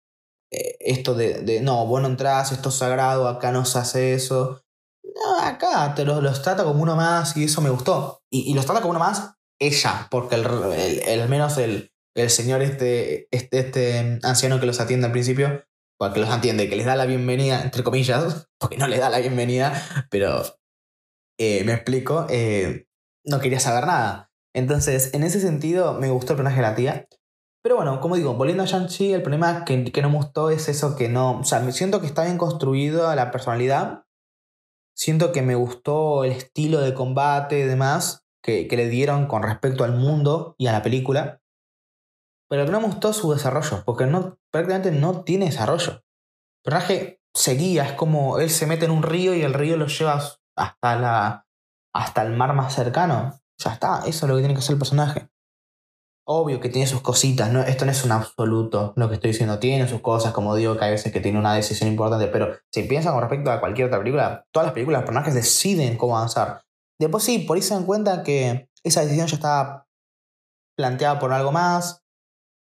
[0.50, 4.64] Eh, esto de, no, vos no entras, esto es sagrado, acá no se hace eso.
[5.04, 8.22] No, acá te los, los, trata como uno más y eso me gustó.
[8.32, 13.60] Y, los trata como uno más ella, porque al menos el, el señor este, este,
[13.60, 15.66] este anciano que los atiende al principio,
[16.00, 19.20] porque los atiende, que les da la bienvenida, entre comillas, porque no les da la
[19.20, 20.42] bienvenida, pero
[21.38, 22.88] eh, me explico, eh,
[23.26, 24.32] no quería saber nada.
[24.56, 27.08] Entonces, en ese sentido, me gustó el personaje de la tía.
[27.62, 30.70] Pero bueno, como digo, volviendo a Shang-Chi, el problema que, que no me gustó es
[30.70, 31.40] eso que no.
[31.40, 34.06] O sea, me siento que está bien construido la personalidad.
[34.96, 39.44] Siento que me gustó el estilo de combate y demás que, que le dieron con
[39.44, 41.42] respecto al mundo y a la película.
[42.48, 46.04] Pero no me gustó su desarrollo, porque no, prácticamente no tiene desarrollo.
[46.64, 49.88] El personaje seguía, es como él se mete en un río y el río lo
[49.88, 50.24] lleva
[50.56, 51.46] hasta, la,
[51.94, 53.42] hasta el mar más cercano.
[53.58, 55.30] Ya está, eso es lo que tiene que hacer el personaje.
[56.28, 59.60] Obvio que tiene sus cositas, no, esto no es un absoluto lo que estoy diciendo,
[59.60, 62.84] tiene sus cosas, como digo, que hay veces que tiene una decisión importante, pero si
[62.84, 66.64] piensan con respecto a cualquier otra película, todas las películas los personajes deciden cómo avanzar.
[67.00, 69.88] Después sí, por ahí se dan cuenta que esa decisión ya estaba
[70.76, 72.06] planteada por algo más,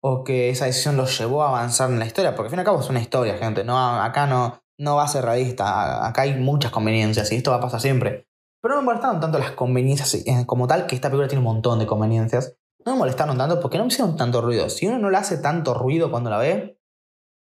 [0.08, 2.62] o que esa decisión los llevó a avanzar en la historia, porque al fin y
[2.62, 6.24] al cabo es una historia, gente, no, acá no, no va a ser realista, acá
[6.24, 8.28] hay muchas conveniencias y esto va a pasar siempre.
[8.65, 11.78] Pero no me molestaron tanto las conveniencias como tal, que esta película tiene un montón
[11.78, 12.58] de conveniencias.
[12.84, 14.71] No me molestaron tanto porque no me hicieron tanto ruido.
[14.71, 16.80] Si uno no le hace tanto ruido cuando la ve,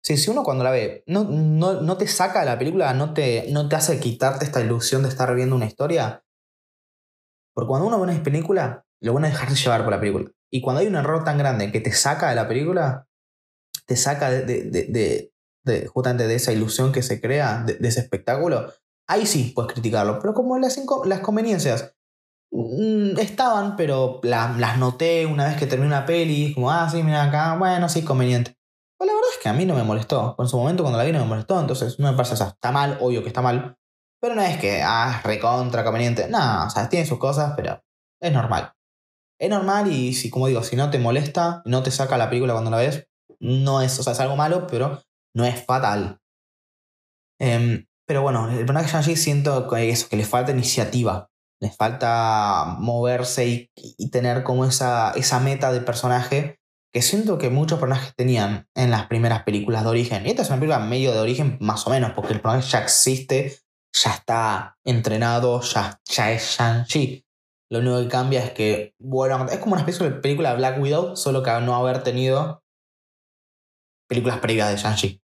[0.03, 3.47] Sí, si uno cuando la ve no, no, te saca de la película, no te,
[3.51, 6.25] no te hace quitarte esta ilusión de estar viendo una historia.
[7.55, 10.31] Porque cuando uno ve una película, lo bueno es dejarse llevar por la película.
[10.51, 13.07] Y cuando hay un error tan grande que te saca de la película,
[13.85, 15.31] te saca de, de,
[15.63, 18.73] de, justamente de esa ilusión que se crea, de, ese espectáculo,
[19.13, 20.19] ahí sí puedes criticarlo.
[20.21, 21.95] Pero como las, las conveniencias
[22.51, 27.25] mm, estaban, pero las noté una vez que terminé una peli, como, ah, sí, mira
[27.25, 28.57] acá, bueno, sí, conveniente.
[28.99, 30.37] Pues la verdad es que a mí no me molestó.
[30.39, 32.45] En su momento cuando la vi no me molestó, entonces no me pasa eso.
[32.45, 33.77] Está mal, obvio que está mal.
[34.21, 36.29] Pero no es que, ah, recontra conveniente.
[36.29, 37.83] No, o sea, tiene sus cosas, pero
[38.21, 38.73] es normal.
[39.41, 42.53] Es normal y si, como digo, si no te molesta, no te saca la película
[42.53, 43.09] cuando la ves,
[43.41, 45.03] no es, o sea, es algo malo, pero
[45.35, 46.21] no es fatal.
[47.41, 51.31] Em, pero bueno, el personaje Shang-Chi siento que le falta iniciativa.
[51.63, 56.59] Le falta moverse y, y, tener como esa, esa meta de personaje
[56.93, 60.27] que siento que muchos personajes tenían en las primeras películas de origen.
[60.27, 62.81] Y esta es una película medio de origen, más o menos, porque el personaje ya
[62.81, 63.59] existe,
[63.95, 67.25] ya está entrenado, ya, ya es Shang-Chi.
[67.71, 70.83] Lo único que cambia es que, bueno, es como una especie de película de Black
[70.83, 72.63] Widow, solo que no haber tenido
[74.07, 75.23] películas previas de Shang-Chi.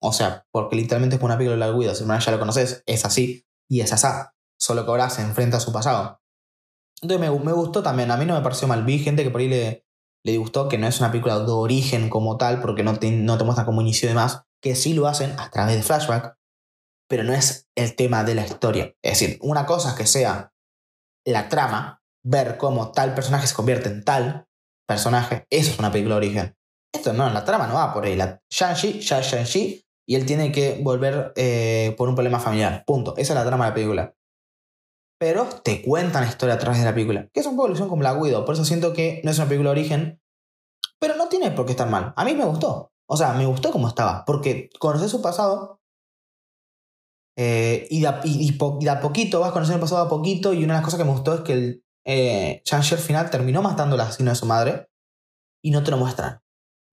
[0.00, 3.04] O sea, porque literalmente es una película de Black Widow, si ya lo conoces, es
[3.04, 4.08] así y es así.
[4.58, 6.20] Solo que ahora se enfrenta a su pasado.
[7.00, 8.84] Entonces me, me gustó también, a mí no me pareció mal.
[8.84, 9.86] Vi gente que por ahí le,
[10.24, 13.38] le gustó que no es una película de origen como tal, porque no te, no
[13.38, 16.36] te muestra como inicio y demás, que sí lo hacen a través de flashback,
[17.08, 18.94] pero no es el tema de la historia.
[19.02, 20.52] Es decir, una cosa es que sea
[21.24, 24.48] la trama, ver cómo tal personaje se convierte en tal
[24.86, 26.56] personaje, eso es una película de origen.
[26.92, 28.16] Esto no, la trama no va por ahí.
[28.16, 32.82] La Shang-Chi, ya Shang-Chi, y él tiene que volver eh, por un problema familiar.
[32.86, 33.14] Punto.
[33.16, 34.14] Esa es la trama de la película
[35.18, 37.28] pero te cuentan la historia a través de la película.
[37.32, 38.44] Que es un poco ilusión como la Guido.
[38.44, 40.22] Por eso siento que no es una película de origen,
[41.00, 42.12] pero no tiene por qué estar mal.
[42.16, 42.92] A mí me gustó.
[43.06, 45.80] O sea, me gustó como estaba, porque conoces su pasado
[47.36, 50.52] eh, y, de, y, a poquito vas conociendo el pasado a poquito.
[50.52, 52.62] Y una de las cosas que me gustó es que el eh,
[52.98, 54.88] final terminó matando al asesino de su madre
[55.62, 56.40] y no te lo muestran.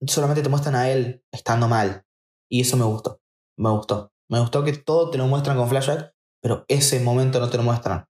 [0.06, 2.05] Solamente te muestran a él estando mal.
[2.50, 3.20] Y eso me gustó.
[3.58, 4.12] Me gustó.
[4.28, 7.62] Me gustó que todo te lo muestran con flashback, pero ese momento no te lo
[7.62, 8.06] muestran.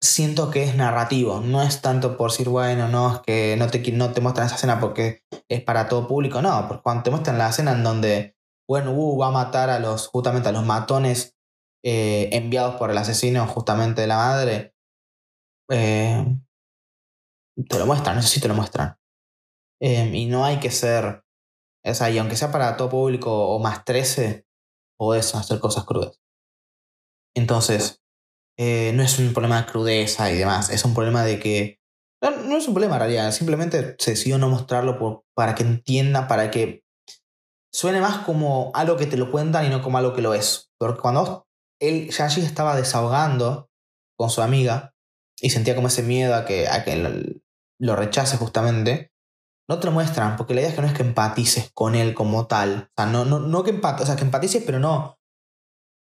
[0.00, 3.92] siento que es narrativo, no es tanto por decir, bueno, no, es que no te,
[3.92, 7.38] no te muestran esa escena porque es para todo público, no, porque cuando te muestran
[7.38, 8.36] la escena en donde,
[8.68, 11.36] bueno, uh, va a matar a los, justamente a los matones
[11.84, 14.74] eh, enviados por el asesino justamente de la madre,
[15.70, 16.24] eh,
[17.68, 18.96] te lo muestran, eso sí te lo muestran.
[19.80, 21.22] Em, y no hay que ser,
[21.84, 24.46] o sea, y aunque sea para todo público o más 13,
[24.98, 26.20] podés hacer cosas crudas.
[27.34, 28.02] Entonces,
[28.58, 31.80] eh, no es un problema de crudeza y demás, es un problema de que...
[32.22, 36.50] No, es un problema en realidad, simplemente se decidió no mostrarlo para que entienda, para
[36.50, 36.82] que
[37.72, 40.70] suene más como algo que te lo cuentan y no como algo que lo es.
[40.78, 41.46] Porque cuando
[41.78, 43.68] él, Yashi estaba desahogando
[44.16, 44.94] con su amiga
[45.40, 46.96] y sentía como ese miedo a que, a que
[47.78, 49.12] lo, rechace justamente,
[49.68, 52.14] no te lo muestran, porque la idea es que no es que empatices con él
[52.14, 52.88] como tal.
[52.90, 55.16] O sea, no, no, no que, empat o sea, que empatices, pero no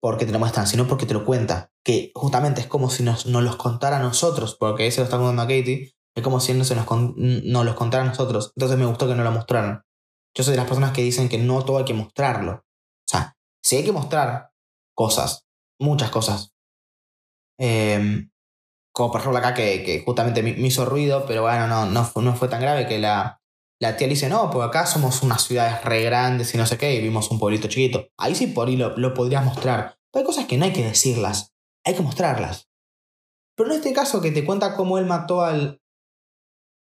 [0.01, 1.73] porque te lo muestran, sino porque te lo cuenta.
[1.85, 5.17] Que justamente es como si nos, nos los contara a nosotros, porque ese lo está
[5.17, 8.53] contando a Katie, es como si no se nos, nos los contara a nosotros.
[8.57, 9.85] Entonces me gustó que no lo mostraran.
[10.35, 12.53] Yo soy de las personas que dicen que no todo hay que mostrarlo.
[12.53, 14.51] O sea, si hay que mostrar
[14.95, 15.47] cosas,
[15.81, 16.55] muchas cosas.
[17.59, 18.31] Em,
[18.99, 22.35] como por ejemplo acá que, justamente me, hizo ruido, pero bueno, no, no, fue, no
[22.35, 23.41] fue tan grave que la,
[23.81, 26.79] la tía le dice, no, pues acá somos unas ciudades re grandes y no sé
[26.79, 28.09] qué, y vimos un pueblito chiquito.
[28.19, 29.97] Ahí sí por ahí lo, lo podrías mostrar.
[30.11, 32.69] Pero hay cosas que no hay que decirlas, hay que mostrarlas.
[33.57, 35.81] Pero en este caso que te cuenta cómo él mató al,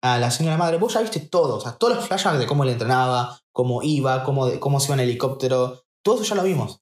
[0.02, 2.64] a la señora madre, vos ya viste todo, o sea, todos los flashbacks de cómo
[2.64, 6.80] él entrenaba, cómo iba, cómo, cómo se iba en helicóptero, todo eso ya lo vimos.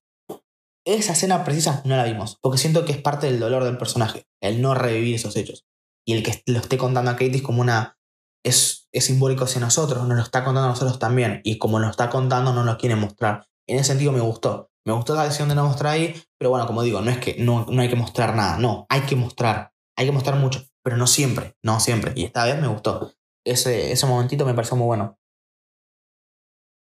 [0.86, 4.28] Esa escena precisa no la vimos, porque siento que es parte del dolor del personaje,
[4.41, 5.65] el no revivir esos hechos.
[6.08, 7.98] Y el que lo esté contando a Katie es como una
[8.45, 11.41] es, simbólico hacia nosotros, nos lo está contando a nosotros también.
[11.43, 13.48] Y como nos está contando, no nos quiere mostrar.
[13.67, 14.69] En ese sentido me gustó.
[14.86, 17.38] Me gustó la decisión de no mostrar ahí, pero bueno, como digo, no es que
[17.39, 19.74] no, no hay que mostrar nada, no, hay que mostrar.
[19.98, 22.13] Hay que mostrar mucho, pero no siempre, no siempre.
[22.15, 23.13] Y esta vez me gustó.
[23.43, 25.17] Ese, ese momentito me pareció muy bueno.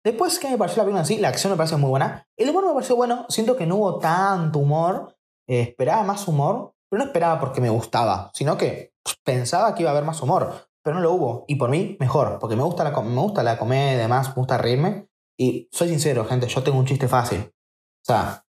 [0.04, 1.16] Después, ¿qué me pareció la película así?
[1.18, 2.28] La acción me pareció muy buena.
[2.36, 3.26] El humor me pareció bueno.
[3.28, 5.16] Siento que no hubo tanto humor.
[5.48, 9.90] Eh, esperaba más humor, pero no esperaba porque me gustaba, sino que pensaba que iba
[9.90, 11.44] a haber más humor pero no lo hubo.
[11.48, 14.34] Y por mí, mejor, porque me gusta la, me gusta la comedia y demás, me
[14.34, 15.08] gusta reírme.
[15.36, 17.40] Y soy sincero, gente, yo tengo un chiste fácil.
[17.40, 18.44] O sea,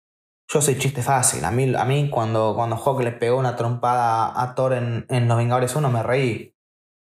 [0.51, 1.45] yo soy chiste fácil.
[1.45, 5.27] A mí, a mí cuando, cuando Hawk le pegó una trompada a Thor en, en
[5.27, 6.55] Los Vengadores 1 me reí.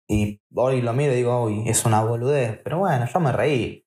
[0.10, 2.60] Y hoy lo miro y digo, uy, es una boludez.
[2.64, 3.86] Pero bueno, yo me reí.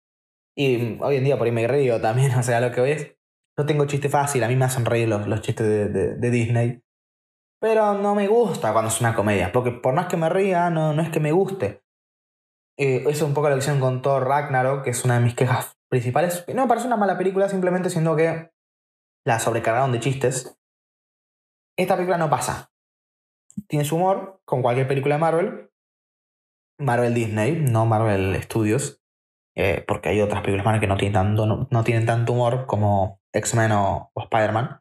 [0.57, 3.17] Y hoy en día por ahí me río también, o sea, lo que ves.
[3.57, 6.83] Yo tengo chiste fácil, a mí me hacen reír los, los chistes de, de, Disney.
[7.61, 10.93] Pero no me gusta cuando es una comedia, porque por más que me ría, no,
[10.93, 11.85] no es que me guste.
[12.77, 15.37] Eh, eso es un poco la visión con Thor Ragnarok, que es una de mis
[15.37, 16.45] quejas principales.
[16.53, 18.51] No me parece una mala película, simplemente siendo que
[19.25, 20.59] la sobrecargaron de chistes.
[21.79, 22.73] Esta película no pasa.
[23.69, 25.71] Tiene su humor, con cualquier película de Marvel.
[26.81, 29.04] Marvel Disney, no Marvel Studios.
[29.57, 33.73] Eh, porque hay otras películas que no tienen tanto, no, tienen tanto humor como X-Men
[33.73, 34.81] o, Spider-Man.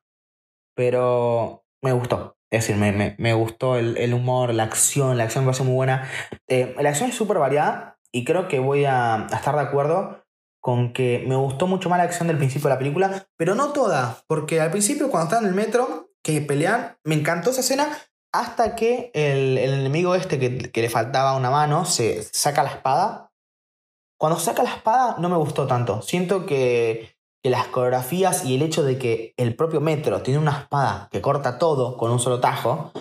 [0.75, 2.37] Pero me gustó.
[2.51, 5.17] Es decir, me, me, gustó el, humor, la acción.
[5.17, 6.09] La acción me parece muy buena.
[6.47, 10.23] Eh, la acción es súper variada y creo que voy a, a estar de acuerdo
[10.61, 13.73] con que me gustó mucho más la acción del principio de la película, pero no
[13.73, 17.89] toda, porque al principio cuando están en el metro, que pelean, me encantó esa escena
[18.33, 23.22] hasta que el, enemigo este que, le faltaba una mano se saca la espada.
[24.23, 28.81] Cuando saca la espada no me gustó tanto, siento que, las coreografías y el hecho
[28.81, 32.93] de que el propio metro tiene una espada que corta todo con un solo tajo,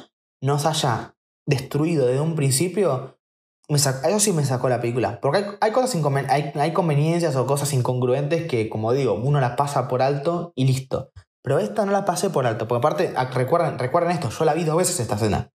[0.42, 1.14] no se haya
[1.46, 3.20] destruido desde un principio,
[3.68, 5.20] eso sí me sacó la película.
[5.20, 5.96] Porque hay, cosas
[6.28, 11.12] hay conveniencias o cosas incongruentes que, como digo, uno las pasa por alto y listo.
[11.44, 12.66] Pero esta no la pasé por alto.
[12.66, 15.52] Porque aparte, ah, recuerden, recuerden esto, yo la vi dos veces esta escena.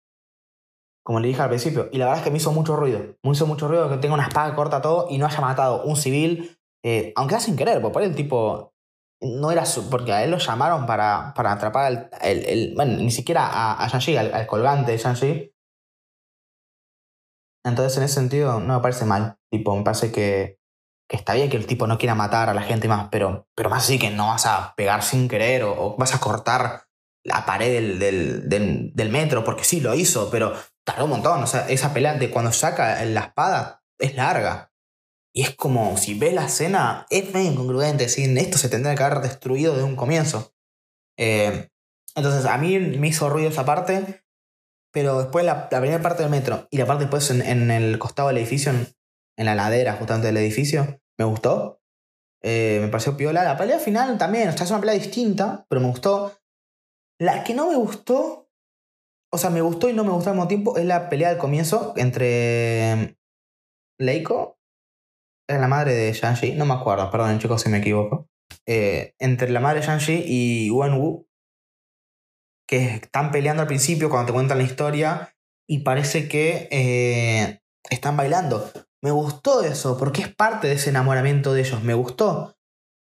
[1.05, 1.89] Como le dije al principio.
[1.93, 3.17] Y la verdad es que me hizo mucho ruido.
[3.23, 5.97] Me hizo mucho ruido que tenga una espada corta todo y no haya matado un
[5.97, 6.59] civil.
[6.83, 8.73] Eh, aunque era sin querer, porque por el tipo.
[9.21, 13.11] No era su, porque a él lo llamaron para, para atrapar el, el, Bueno, ni
[13.11, 15.55] siquiera a, a Shang-Chi, al, colgante de Shang-Chi.
[17.65, 19.39] Entonces, en ese sentido, no me parece mal.
[19.51, 20.59] Tipo, me parece que,
[21.09, 23.71] que está bien que el tipo no quiera matar a la gente más, pero, pero
[23.71, 26.87] más así que no vas a pegar sin querer o, vas a cortar
[27.25, 30.53] la pared del, del, del, metro, porque sí, lo hizo, pero
[30.85, 31.43] tardó un montón.
[31.43, 34.73] O sea, esa pelea de cuando saca la espada es larga.
[35.33, 38.09] Y es como, si ves la escena, es medio incongruente.
[38.09, 38.33] ¿sí?
[38.39, 40.55] Esto se tendría que haber destruido desde un comienzo.
[41.19, 41.71] Eh,
[42.15, 44.25] entonces, a mí me hizo ruido esa parte.
[44.93, 48.39] Pero después la, primera parte del metro y la parte después en, el costado del
[48.39, 51.83] edificio, en, la ladera justamente del edificio, me gustó.
[52.45, 53.43] Eh, me pareció piola.
[53.43, 56.39] La pelea final también, o sea, es una pelea distinta, pero me gustó.
[57.19, 58.44] La que no me gustó,
[59.35, 61.39] o sea, me gustó y no me gustó al mismo tiempo, es la pelea del
[61.39, 63.19] comienzo entre
[63.99, 64.59] Leiko,
[65.49, 68.29] es la madre de Shang-Chi, no me acuerdo, perdón chicos si me equivoco.
[68.67, 71.27] Eh, entre la madre de Shang-Chi y Wen-Wu,
[72.69, 75.35] que están peleando al principio cuando te cuentan la historia
[75.69, 78.71] y parece que eh, están bailando.
[79.03, 81.83] Me gustó eso, porque es parte de ese enamoramiento de ellos.
[81.83, 82.57] Me gustó.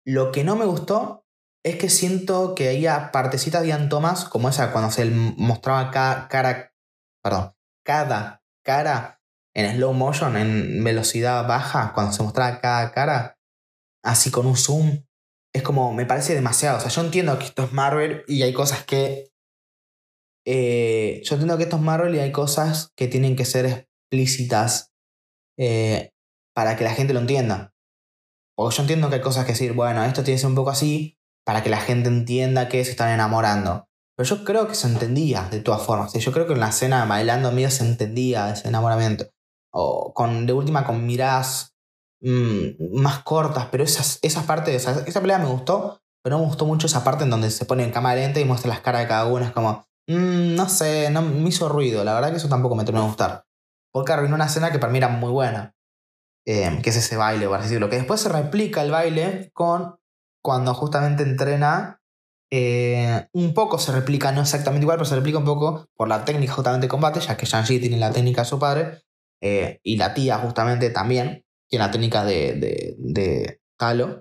[0.04, 1.21] Lo que no me gustó
[1.64, 6.28] es que siento que había partecitas de Ian Thomas, como esa cuando se mostraba cada
[6.28, 6.74] cara,
[7.22, 9.20] perdón, cada cara
[9.54, 13.38] en slow motion, en velocidad baja, cuando se mostraba cada cara,
[14.02, 15.04] así con un zoom.
[15.54, 16.78] Es como, me parece demasiado.
[16.78, 19.30] O sea, yo entiendo que esto es Marvel y hay cosas que
[20.44, 24.92] eh, yo entiendo que esto es Marvel y hay cosas que tienen que ser explícitas
[25.58, 26.10] eh,
[26.54, 27.74] para que la gente lo entienda.
[28.56, 30.70] O yo entiendo que hay cosas que decir, bueno, esto tiene que ser un poco
[30.70, 33.88] así para que la gente entienda que se están enamorando.
[34.16, 36.12] Pero yo creo que se entendía de todas formas.
[36.12, 39.26] Yo creo que en la escena bailando mío se entendía ese enamoramiento.
[39.72, 41.74] O con, de última con miradas
[42.20, 46.48] mm, más cortas, pero esas, esas partes, esa, esa pelea me gustó, pero no me
[46.48, 49.02] gustó mucho esa parte en donde se pone en cámara lenta y muestra las caras
[49.02, 49.44] de cada uno.
[49.44, 52.04] Es como, Mm, no sé, no, me hizo ruido.
[52.04, 53.44] La verdad que eso tampoco me terminó de gustar.
[53.92, 55.74] Porque arruinó una escena que para mí era muy buena.
[56.44, 57.88] Em, que es ese baile, por así decirlo.
[57.88, 59.96] Que después se replica el baile con
[60.42, 61.98] cuando justamente entrena.
[62.54, 66.24] Eh, un poco se replica, no exactamente igual, pero se replica un poco por la
[66.24, 69.02] técnica justamente de combate, ya que Shang-Chi tiene la técnica de su padre.
[69.40, 74.20] Eh, y la tía justamente también tiene la técnica de, de, de Talo.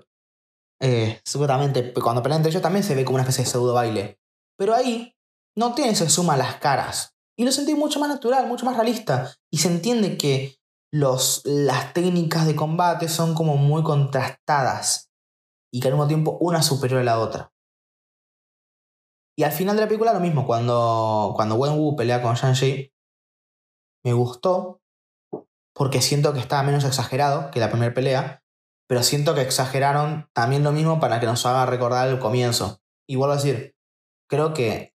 [0.80, 4.18] Eh, seguramente cuando pelean entre ellos también se ve como una especie de pseudo baile.
[4.56, 5.14] Pero ahí
[5.56, 7.14] no tiene ese suma las caras.
[7.36, 9.34] Y lo sentí mucho más natural, mucho más realista.
[9.50, 10.56] Y se entiende que
[10.92, 15.11] los, las técnicas de combate son como muy contrastadas.
[15.72, 17.52] Y que al mismo tiempo una superior a la otra.
[19.36, 22.92] Y al final de la película lo mismo, cuando, cuando Wen Wu pelea con Shang-Chi,
[24.04, 24.82] me gustó
[25.74, 28.42] porque siento que estaba menos exagerado que la primera pelea,
[28.88, 32.80] pero siento que exageraron también lo mismo para que nos haga recordar el comienzo.
[33.08, 33.74] Y vuelvo a decir,
[34.28, 34.94] creo que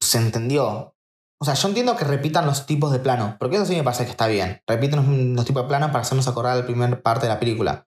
[0.00, 0.94] se entendió.
[1.40, 4.04] O sea, yo entiendo que repitan los tipos de plano, porque eso sí me parece
[4.04, 4.62] que está bien.
[4.66, 7.86] Repiten los, tipos de plano para hacernos acordar la primera parte de la película.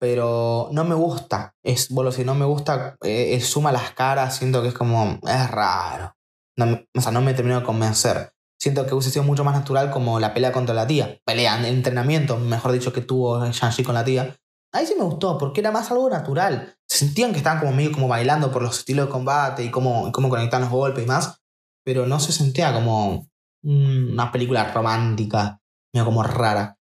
[0.00, 1.54] Pero no me gusta.
[1.62, 5.20] Es, bueno, si no me gusta, eh, suma las caras, siento que es como.
[5.28, 6.16] Es raro.
[6.56, 8.32] No, o sea, no me terminó de convencer.
[8.58, 11.20] siento que hubiese sido mucho más natural como la pelea contra la tía.
[11.24, 14.36] Pelea, el entrenamiento, mejor dicho, que tuvo Shang-Chi con la tía.
[14.72, 16.76] Ahí sí me gustó, porque era más algo natural.
[16.88, 20.10] Se sentían que estaban como medio como bailando por los estilos de combate y cómo,
[20.12, 21.42] cómo conectar los golpes y más.
[21.84, 23.28] Pero no se sentía como
[23.62, 25.60] una película romántica,
[25.92, 26.78] medio como rara.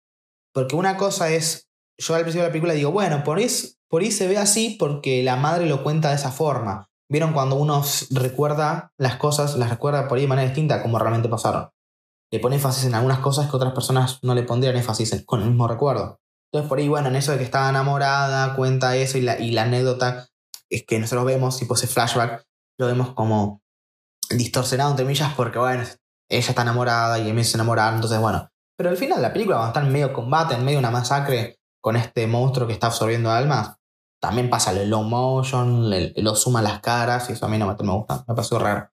[0.53, 1.67] Porque una cosa es,
[1.97, 3.47] yo al principio de la película digo, bueno, por ahí,
[3.89, 6.89] por ahí se ve así porque la madre lo cuenta de esa forma.
[7.09, 11.29] ¿Vieron cuando uno recuerda las cosas, las recuerda por ahí de manera distinta como realmente
[11.29, 11.69] pasaron?
[12.31, 15.49] Le pone énfasis en algunas cosas que otras personas no le pondrían énfasis con el
[15.49, 16.19] mismo recuerdo.
[16.51, 20.27] Entonces por ahí, bueno, en eso de que estaba enamorada, cuenta eso y la, anécdota
[20.69, 22.43] es que nosotros vemos, tipo ese flashback,
[22.79, 23.61] lo vemos como
[24.31, 25.83] distorsionado entre millas porque, bueno,
[26.29, 28.49] ella está enamorada y Emil se enamora, entonces bueno.
[28.75, 31.59] Pero al final la película, cuando está en medio combate, en medio de una masacre
[31.83, 33.75] con este monstruo que está absorbiendo almas,
[34.21, 37.93] también pasa el low motion, lo suma las caras y eso a mí no me,
[37.93, 38.89] gusta, me pasó raro.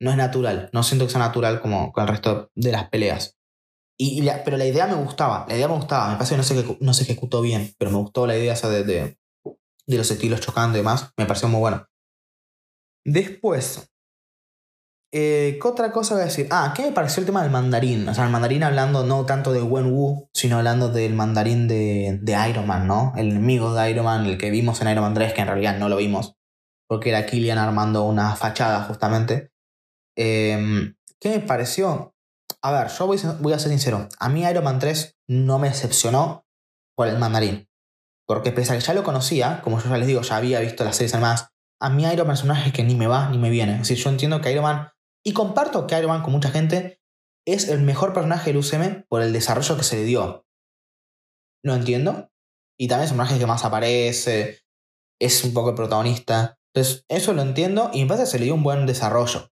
[0.00, 3.36] No es natural, no siento que sea natural como con el resto de las peleas.
[3.98, 6.78] Y, pero la idea me gustaba, la idea me gustaba, me parece que no se,
[6.80, 9.18] no se ejecutó bien, pero me gustó la idea esa de, de,
[9.86, 11.86] de los estilos chocando y demás, me pareció muy bueno.
[13.04, 13.91] Después,
[15.14, 16.46] eh, ¿Qué otra cosa voy a decir?
[16.50, 18.08] Ah, ¿qué me pareció el tema del mandarín?
[18.08, 22.48] O sea, el mandarín hablando no tanto de Wen Wu, sino hablando del mandarín de,
[22.48, 23.12] Iron Man, ¿no?
[23.16, 25.76] El enemigo de Iron Man, el que vimos en Iron Man 3, que en realidad
[25.76, 26.34] no lo vimos,
[26.88, 29.52] porque era Killian armando una fachada, justamente.
[30.16, 32.14] Em, ¿Qué me pareció?
[32.62, 34.08] A ver, yo voy, a ser sincero.
[34.18, 36.46] A mí Iron Man 3 no me decepcionó
[36.96, 37.68] por el mandarín.
[38.26, 40.84] Porque pese a que ya lo conocía, como yo ya les digo, ya había visto
[40.84, 41.48] las series más,
[41.82, 43.72] a mí Iron Man personaje que ni me va ni me viene.
[43.72, 44.91] Es decir, yo entiendo que Iron Man
[45.24, 47.00] y comparto que Iron Man con mucha gente
[47.46, 50.46] es el mejor personaje del UCM por el desarrollo que se le dio.
[51.64, 52.30] No entiendo.
[52.78, 54.60] Y también es un personaje que más aparece,
[55.20, 56.58] es un poco el protagonista.
[56.74, 59.50] Entonces, eso lo entiendo y me parece que se le dio un buen desarrollo.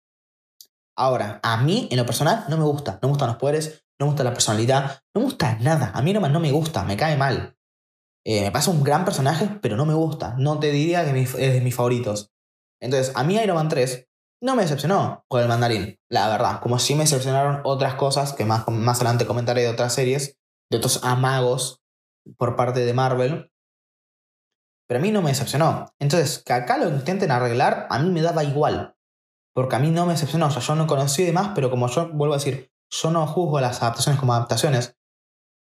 [0.97, 2.99] Ahora, a mí, en lo personal, no me gusta.
[3.01, 5.91] No me gustan los poderes, no me gusta la personalidad, no me gusta nada.
[5.93, 7.55] A mí Iron Man no me gusta, me cae mal.
[8.25, 10.35] Eh, me pasa un gran personaje, pero no me gusta.
[10.37, 12.31] No te diría que es de mis favoritos.
[12.81, 14.08] Entonces, a mí Iron Man 3
[14.41, 16.59] no me decepcionó con el mandarín, la verdad.
[16.61, 20.37] Como sí me decepcionaron otras cosas que más, más adelante comentaré de otras series,
[20.69, 21.81] de otros amagos
[22.37, 23.51] por parte de Marvel.
[24.87, 25.87] Pero a mí no me decepcionó.
[25.99, 28.95] Entonces, que acá lo intenten arreglar, a mí me daba igual.
[29.53, 30.47] Porque a mí no me decepcionó.
[30.47, 33.27] O sea, yo no conocí de más, pero como yo vuelvo a decir, yo no
[33.27, 34.95] juzgo las adaptaciones como adaptaciones.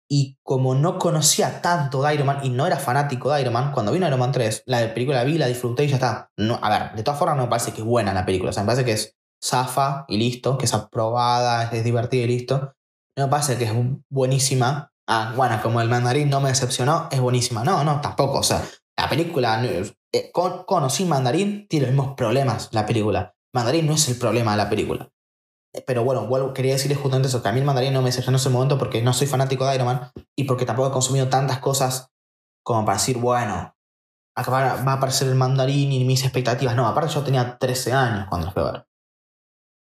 [0.09, 3.73] Y como no conocía tanto de Iron Man y no era fanático de Iron Man,
[3.73, 6.31] cuando vino Iron Man 3, la película la vi, la disfruté y ya está.
[6.37, 8.51] No, a ver, de todas formas no me parece que es buena la película.
[8.51, 12.29] O sea, me parece que es zafa y listo, que es aprobada, es divertida y
[12.29, 12.75] listo.
[13.17, 13.73] No me parece que es
[14.11, 14.91] buenísima.
[15.07, 17.65] Ah, bueno, como el mandarín no me decepcionó, es buenísima.
[17.65, 18.39] No, no, tampoco.
[18.39, 18.63] O sea,
[18.97, 23.35] la película, eh, con, con o sin mandarín, tiene los mismos problemas la película.
[23.55, 25.09] Mandarín no es el problema de la película.
[25.87, 28.41] Pero bueno, quería decirles justamente eso, que a mí el mandarín no me decepcionó en
[28.41, 31.59] ese momento porque no soy fanático de Iron Man y porque tampoco he consumido tantas
[31.59, 32.13] cosas
[32.63, 33.75] como para decir, bueno,
[34.37, 36.77] va a aparecer el mandarín y mis expectativas.
[36.77, 38.63] No, aparte yo tenía 13 años cuando lo fui.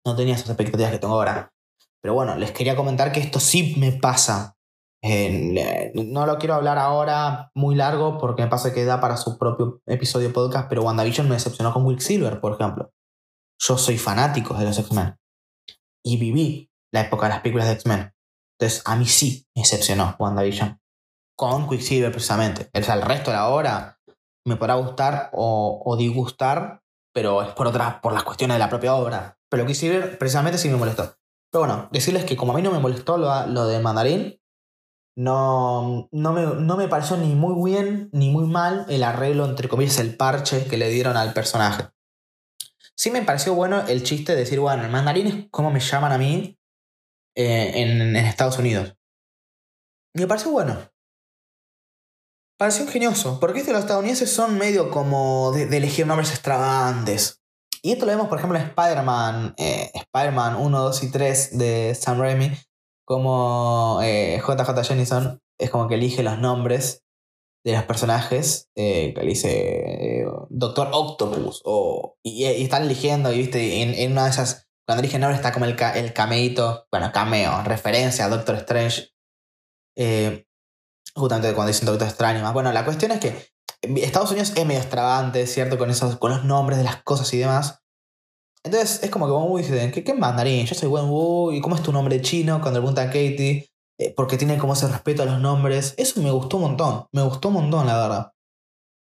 [0.07, 1.53] No tenía esas expectativas que tengo ahora.
[2.03, 4.57] Pero bueno, les quería comentar que esto sí me pasa.
[5.03, 9.37] Eh, no lo quiero hablar ahora muy largo porque me pasa que da para su
[9.37, 12.91] propio episodio podcast, pero WandaVision me decepcionó con Silver, por ejemplo.
[13.59, 15.19] Yo soy fanático de los X-Men
[16.05, 18.15] y viví la época de las películas de X-Men.
[18.59, 20.81] Entonces, a mí sí me decepcionó WandaVision.
[21.37, 22.71] Con Quicksilver, precisamente.
[22.73, 23.99] El resto de la obra
[24.47, 26.83] me podrá gustar o, disgustar,
[27.13, 29.39] pero es por otras, por las cuestiones de la propia obra.
[29.51, 31.17] Pero Quicksilver, precisamente, sí me molestó.
[31.51, 34.41] Pero bueno, decirles que como a mí no me molestó lo, lo de Mandarín,
[35.17, 39.69] no, no, me, no me pareció ni muy bien ni muy mal el arreglo, entre
[39.69, 41.94] comillas, el parche que le dieron al personaje.
[42.97, 46.13] Sí me pareció bueno el chiste de decir, bueno, el mandarín es como me llaman
[46.13, 46.59] a mí
[47.37, 48.97] eh, en, Estados Unidos.
[50.15, 50.91] me pareció bueno.
[52.57, 57.43] Pareció ingenioso, porque los estadounidenses son medio como de, elegir nombres extravagantes.
[57.83, 61.95] Y esto lo vemos, por ejemplo, en Spider-Man, eh, Spider-Man 1, 2 y 3 de
[61.97, 62.53] Sam Raimi,
[63.05, 67.04] como JJ eh, Jennison es como que elige los nombres
[67.65, 73.39] de los personajes, eh, que le dice eh, Doctor Octopus, o, y, están eligiendo, y
[73.39, 77.63] viste, en, una de esas, cuando eligen nombre está como el, el cameito, bueno, cameo,
[77.65, 79.15] referencia a Doctor Strange,
[79.97, 80.47] eh,
[81.15, 82.53] justamente cuando dicen Doctor Strange más.
[82.53, 85.79] Bueno, la cuestión es que Estados Unidos es medio extravagante, ¿cierto?
[85.79, 87.81] Con, esos, con los nombres de las cosas y demás.
[88.63, 90.67] Entonces es como que Wen Wu dice, ¿qué, qué mandarín?
[90.67, 92.61] Yo soy Wen Wu, ¿y cómo es tu nombre chino?
[92.61, 93.74] Cuando le pregunta a Katie, eh,
[94.17, 95.95] porque tiene como ese respeto a los nombres.
[95.97, 98.33] Eso me gustó un montón, me gustó un montón, la verdad.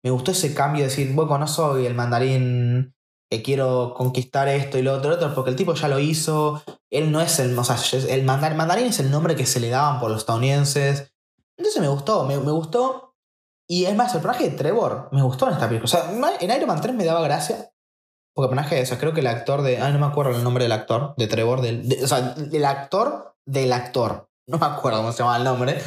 [0.05, 2.95] Me gustó ese cambio de decir, bueno, no soy el mandarín
[3.31, 6.63] que quiero conquistar esto y lo otro, lo otro, porque el tipo ya lo hizo,
[6.91, 7.77] él no es el, o sea,
[8.11, 11.13] el mandarín es el nombre que se le daban por los estadounidenses.
[11.57, 13.15] Entonces me gustó, me, gustó.
[13.69, 15.85] Y es más, el personaje de Trevor me gustó en esta película.
[15.85, 17.73] O sea, en Iron Man 3 me daba gracia.
[18.35, 19.79] Porque el personaje, o sea, creo que el actor de.
[19.79, 21.61] Ay, no me acuerdo el nombre del actor, de Trevor.
[21.61, 24.31] Del, o sea, el actor del actor.
[24.47, 25.81] No me acuerdo cómo se llama el nombre.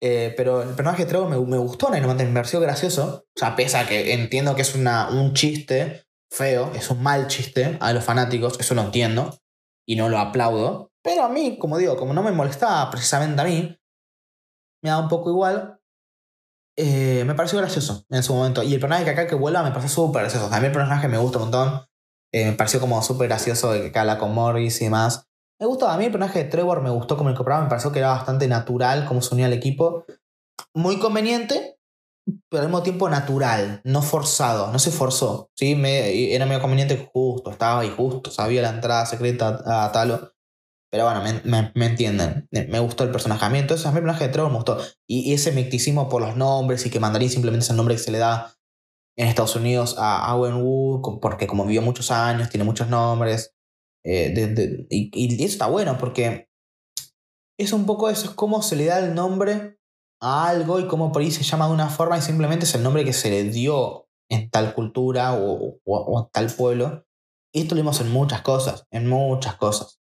[0.00, 3.26] Eh, pero el personaje de Trevor me, gustó en Man 3, me pareció gracioso.
[3.34, 7.26] O sea, pese a que entiendo que es una, un chiste feo, es un mal
[7.26, 9.36] chiste a los fanáticos, eso lo entiendo
[9.86, 10.92] y no lo aplaudo.
[11.02, 13.76] Pero a mí, como digo, como no me molestaba precisamente a mí,
[14.82, 15.80] me da un poco igual.
[16.76, 18.62] Eh, me pareció gracioso en su momento.
[18.62, 20.48] Y el personaje que acá que vuela me pareció súper gracioso.
[20.48, 21.86] Mí el personaje me gusta un montón.
[22.32, 25.27] Eh, me pareció como súper gracioso de que habla con Morris y demás.
[25.60, 27.90] Me gustó, a mí el personaje de Trevor me gustó como el compraba, me pareció
[27.90, 30.04] que era bastante natural como se unía al equipo.
[30.72, 31.78] Muy conveniente,
[32.48, 35.50] pero al mismo tiempo natural, no forzado, no se forzó.
[35.56, 35.74] ¿sí?
[35.74, 40.32] Me, era medio conveniente justo, estaba ahí justo, sabía la entrada secreta a, Talo.
[40.90, 42.48] Pero bueno, me, entienden.
[42.50, 43.44] Me gustó el personaje.
[43.44, 44.78] A mí, entonces, a mí el personaje de Trevor me gustó.
[45.06, 48.10] Y, ese micticismo por los nombres y que Mandarín simplemente es el nombre que se
[48.10, 48.54] le da
[49.14, 53.57] en Estados Unidos a Owen Wood, porque como vivió muchos años, tiene muchos nombres.
[54.04, 56.48] Eh, y, y, eso está bueno, porque
[57.58, 59.78] es un poco eso, es cómo se le da el nombre
[60.20, 62.82] a algo y cómo por ahí se llama de una forma y simplemente es el
[62.82, 67.04] nombre que se le dio en tal cultura o, en tal pueblo.
[67.52, 70.00] Y esto lo vimos en muchas cosas, en muchas cosas.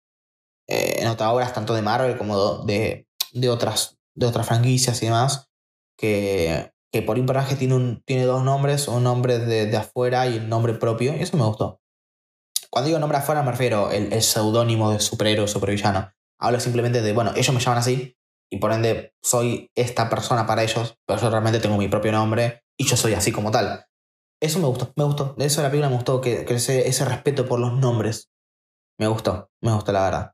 [0.68, 5.06] Eh, en otras obras, tanto de Marvel como de, de, otras, de otras franquicias y
[5.06, 5.48] demás,
[5.96, 10.26] que, que por un personaje tiene, un, tiene dos nombres, un nombre de, de afuera
[10.26, 11.80] y un nombre propio, y eso me gustó.
[12.70, 16.12] Cuando digo nombre afuera me refiero el, seudónimo de superhéroe o supervillano.
[16.38, 18.16] Hablo simplemente de, bueno, ellos me llaman así,
[18.50, 22.62] y por ende soy esta persona para ellos, pero yo realmente tengo mi propio nombre
[22.78, 23.86] y yo soy así como tal.
[24.40, 25.34] Eso me gustó, me gustó.
[25.38, 28.30] De eso la película me gustó, que, ese, ese, respeto por los nombres.
[28.98, 30.32] Me gustó, me gustó la verdad.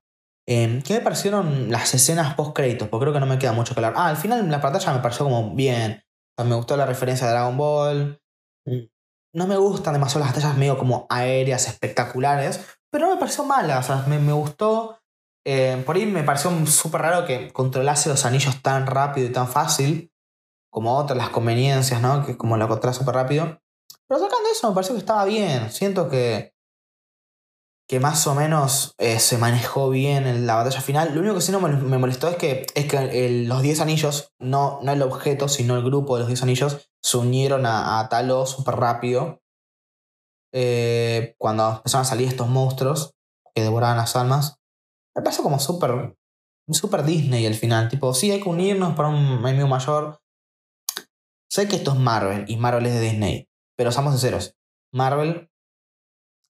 [0.48, 2.88] Eh, ¿Qué me parecieron las escenas post créditos?
[2.88, 3.94] Porque creo que no me queda mucho que hablar.
[3.96, 6.02] Ah, al final la pantalla me pareció como bien.
[6.44, 8.20] me gustó la referencia de Dragon Ball.
[9.34, 12.60] No me gustan demasiado las batallas medio como aéreas, espectaculares,
[12.90, 13.78] pero no me pareció mala.
[13.78, 14.98] O sea, me, me gustó
[15.44, 19.48] eh, por ahí me pareció súper raro que controlase los anillos tan rápido y tan
[19.48, 20.12] fácil,
[20.70, 22.24] como otras las conveniencias, ¿no?
[22.24, 23.60] Que como lo controla súper rápido.
[24.06, 25.70] Pero sacando eso, me pareció que estaba bien.
[25.70, 26.51] Siento que,
[27.88, 31.14] que más o menos eh, se manejó bien en la batalla final.
[31.14, 34.92] Lo único que sí me molestó es que, es que los 10 anillos, no, no
[34.92, 38.76] el objeto, sino el grupo de los 10 anillos, se unieron a, a Talo súper
[38.76, 39.40] rápido.
[40.54, 43.14] Eh, cuando empezaron a salir estos monstruos
[43.54, 44.56] que devoraban las almas.
[45.14, 46.14] Me pasó como súper
[46.70, 47.88] super Disney al final.
[47.88, 50.20] Tipo, sí, hay que unirnos para un enemigo mayor.
[51.50, 53.48] Sé que esto es Marvel y Marvel es de Disney.
[53.76, 54.54] Pero seamos sinceros.
[54.92, 55.50] Marvel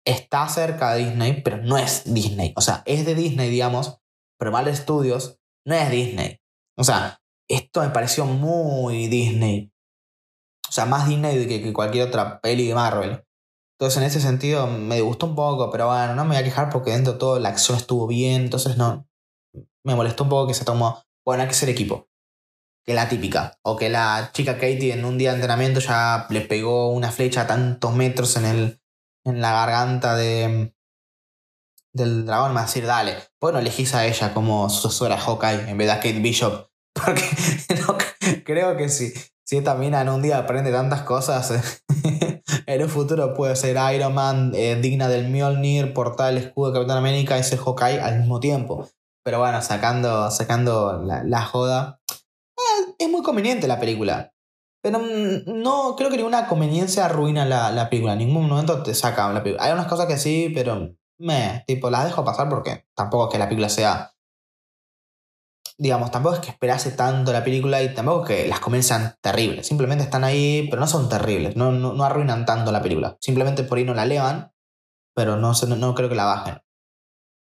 [0.05, 2.53] está cerca de Disney, pero no es Disney.
[2.57, 3.99] O sea, es de Disney, digamos.
[4.39, 6.41] Pero Marvel Studios no es Disney.
[6.77, 9.73] O sea, esto me pareció muy Disney.
[10.69, 13.25] O sea, más Disney que, que cualquier otra peli de Marvel.
[13.83, 16.71] Entonces en ese sentido me gustó un poco, pero bueno, no me voy a quejar
[16.71, 19.09] porque dentro de todo la acción estuvo bien, entonces no,
[19.85, 22.09] me molestó un poco que se tomó, bueno, hay que ser equipo,
[22.85, 26.43] que la típica, o que la chica Katie en un día de entrenamiento ya le
[26.43, 28.82] pegó una flecha a tantos metros en, el,
[29.25, 30.75] en la garganta de,
[31.93, 35.79] del dragón, me va a decir, dale, bueno, elegís a ella como sucesora Hawkeye en
[35.79, 36.69] vez de a Kate Bishop,
[37.05, 39.13] porque creo que si,
[39.45, 41.83] si esta mina en un día aprende tantas cosas...
[42.67, 46.79] en un futuro puede ser Iron Man, eh, digna del Mjolnir, portar el escudo de
[46.79, 48.89] Capitán América y ser Hawkeye al mismo tiempo.
[49.25, 52.01] Pero bueno, sacando, sacando la, joda.
[52.11, 54.33] Eh, es muy conveniente la película.
[54.83, 58.13] Pero mm, no creo que ninguna conveniencia arruina la, la, película.
[58.13, 59.65] En ningún momento te saca la película.
[59.65, 63.39] Hay unas cosas que sí, pero me, tipo, las dejo pasar porque tampoco es que
[63.39, 64.13] la película sea
[65.83, 69.67] digamos, tampoco es que esperase tanto la película y tampoco es que las comienzan terribles.
[69.67, 71.57] Simplemente están ahí, pero no son terribles.
[71.57, 73.17] No, no, arruinan tanto la película.
[73.21, 74.53] Simplemente por ahí no la levan,
[75.13, 76.63] pero no, no, creo que la bajen.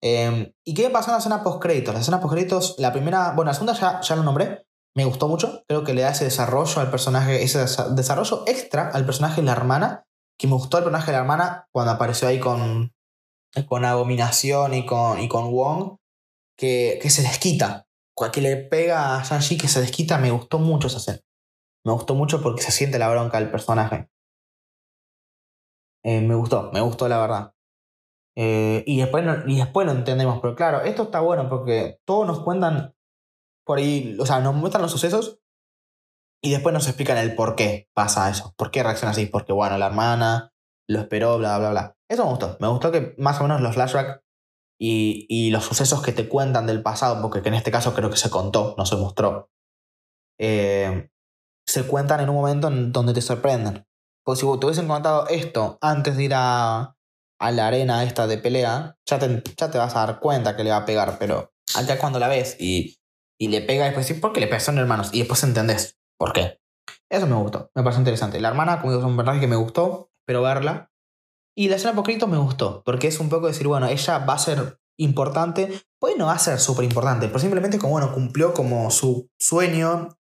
[0.00, 1.92] Em, ¿Y qué pasó en la escena post-créditos?
[1.92, 4.64] La escena post-créditos, la primera, bueno, la segunda ya, ya lo nombré.
[4.96, 5.62] Me gustó mucho.
[5.68, 9.52] Creo que le da ese desarrollo al personaje, ese desarrollo extra al personaje de la
[9.52, 10.04] hermana.
[10.38, 12.92] Que me gustó el personaje de la hermana cuando apareció ahí con,
[13.68, 15.96] con Abominación y con, y con Wong.
[16.56, 17.86] Que, que se les quita
[18.30, 21.20] que le pega a Shang-Chi que se desquita, me gustó mucho esa escena.
[21.86, 24.10] Me gustó mucho porque se siente la bronca del personaje.
[26.04, 27.52] Eh, me gustó, me gustó la verdad.
[28.36, 32.40] Eh, y, después y después lo entendemos, pero claro, esto está bueno porque todos nos
[32.40, 32.94] cuentan
[33.70, 35.38] por ahí, o sea, nos muestran los sucesos
[36.42, 39.78] y después nos explican el por qué pasa eso, por qué reacciona así, porque bueno,
[39.78, 40.52] la hermana
[40.88, 41.96] lo esperó, bla, bla, bla.
[42.08, 44.24] Eso me gustó, me gustó que más o menos los flashbacks
[44.76, 48.28] y, los sucesos que te cuentan del pasado, porque en este caso creo que se
[48.28, 49.52] contó, no se mostró,
[50.40, 51.08] eh,
[51.64, 53.86] se cuentan en un momento en donde te sorprenden.
[54.24, 56.96] Porque si te hubiesen contado esto antes de ir a,
[57.38, 60.70] la arena esta de pelea, ya te, ya te vas a dar cuenta que le
[60.70, 62.99] va a pegar, pero acá cuando la ves y,
[63.48, 64.64] le pega, después decís, ¿por qué le pegas?
[64.64, 65.10] Son hermanos.
[65.12, 66.60] Y después entendés por qué.
[67.10, 68.40] Eso me gustó, me parece interesante.
[68.40, 70.92] La hermana, como digo, es un personaje que me gustó, pero verla.
[71.56, 74.38] Y la escena poquito me gustó, porque es un poco decir, bueno, ella va a
[74.38, 78.90] ser importante, puede no va a ser súper importante, pero simplemente como, bueno, cumplió como
[78.90, 80.16] su sueño,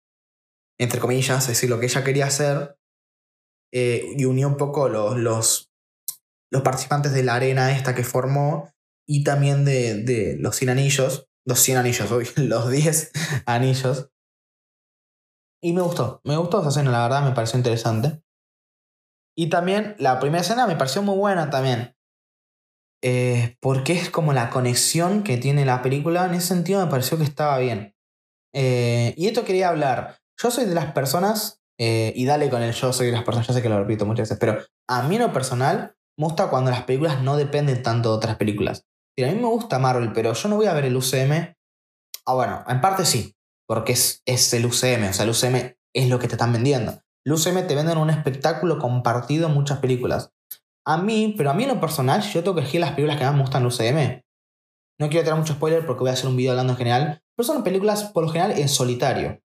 [0.80, 2.78] entre comillas, decir, lo que ella quería hacer,
[3.74, 5.72] eh, y unió un poco los, los,
[6.51, 8.72] los, participantes de la arena esta que formó,
[9.07, 13.11] y también de, de los 100 anillos, los 100 anillos, hoy, los 10
[13.45, 14.09] anillos.
[15.63, 18.21] Y me gustó, me gustó esa escena, la verdad, me pareció interesante.
[19.37, 21.95] Y también la primera escena me pareció muy buena también.
[23.03, 26.25] Eh, porque es como la conexión que tiene la película.
[26.25, 27.95] En ese sentido me pareció que estaba bien.
[28.53, 30.19] Eh, y esto quería hablar.
[30.41, 33.47] Yo soy de las personas, eh, y dale con el yo soy de las personas,
[33.47, 36.49] ya sé que lo repito muchas veces, pero a mí en lo personal me gusta
[36.49, 38.85] cuando las películas no dependen tanto de otras películas.
[39.24, 41.55] A mí me gusta Marvel, pero yo no voy a ver el UCM.
[42.26, 43.36] Ah, bueno, en parte sí,
[43.68, 46.99] porque es, es el UCM, o sea, el UCM es lo que te están vendiendo.
[47.26, 50.32] El UCM te venden un espectáculo compartido en muchas películas.
[50.86, 53.26] A mí, pero a mí en lo personal, yo tengo que elegir las películas que
[53.26, 54.22] más me gustan en UCM.
[54.99, 57.47] No quiero tener mucho spoiler porque voy a hacer un video hablando en general, pero
[57.47, 59.41] son películas por lo general en solitario.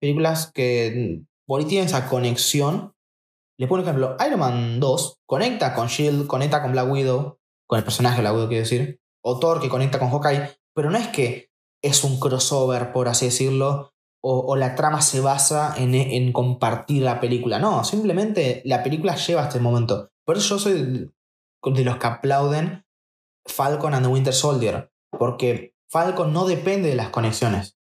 [0.00, 2.92] Películas que mm, por ahí tienen esa conexión.
[3.58, 7.78] Les pongo un ejemplo, Iron Man 2 conecta con Shield, conecta con Black Widow, con
[7.78, 10.98] el personaje de Black Widow quiero decir, o Thor que conecta con Hawkeye, pero no
[10.98, 11.50] es que
[11.82, 13.94] es un crossover, por así decirlo,
[14.26, 17.58] o, la trama se basa en, compartir la película.
[17.58, 20.08] No, simplemente la película lleva hasta el momento.
[20.24, 21.12] Por eso yo soy
[21.62, 22.86] de los que aplauden
[23.46, 24.90] Falcon and the Winter Soldier.
[25.10, 27.76] Porque Falcon no depende de las conexiones.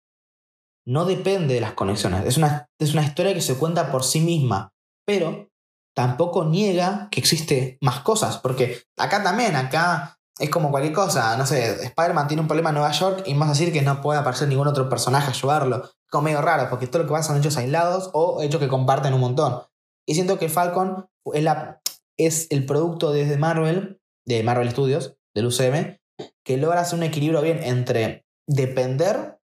[0.85, 2.25] No depende de las conexiones.
[2.25, 4.71] Es una, es una historia que se cuenta por sí misma.
[5.05, 5.49] Pero
[5.93, 8.37] tampoco niega que existe más cosas.
[8.37, 11.35] Porque acá también, acá es como cualquier cosa.
[11.37, 14.19] No sé, Spider-Man tiene un problema en Nueva York y más decir que no puede
[14.19, 15.89] aparecer ningún otro personaje a ayudarlo.
[16.09, 19.13] Como medio raro, porque todo lo que pasa son hechos aislados o hechos que comparten
[19.13, 19.61] un montón.
[20.07, 21.81] Y siento que Falcon es, la,
[22.17, 25.99] es el producto desde Marvel, de Marvel Studios, del UCM,
[26.43, 29.39] que logra hacer un equilibrio bien entre depender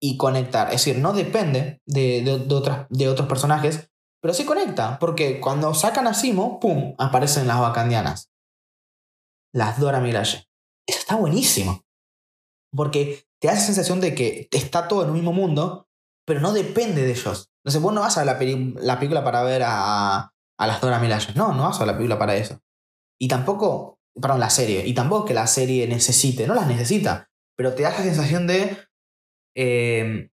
[0.00, 0.68] y conectar.
[0.68, 3.90] Es decir, no depende de, de, de otros personajes,
[4.22, 8.33] pero sí conecta, porque cuando sacan a Simo, ¡pum!, aparecen las vacandianas
[9.54, 10.48] las Dora Milaje.
[10.86, 11.84] Eso está buenísimo.
[12.74, 15.88] Porque te da esa sensación de que está todo en un mismo mundo,
[16.26, 17.50] pero no depende de ellos.
[17.62, 21.32] Entonces vos no vas a la, la película para ver a, a las Dora Milaje.
[21.34, 22.60] No, no vas a la película para eso.
[23.18, 24.86] Y tampoco, perdón, la serie.
[24.86, 27.30] Y tampoco que la serie necesite, no las necesita.
[27.56, 28.76] Pero te da esa sensación de,
[29.54, 30.30] eh,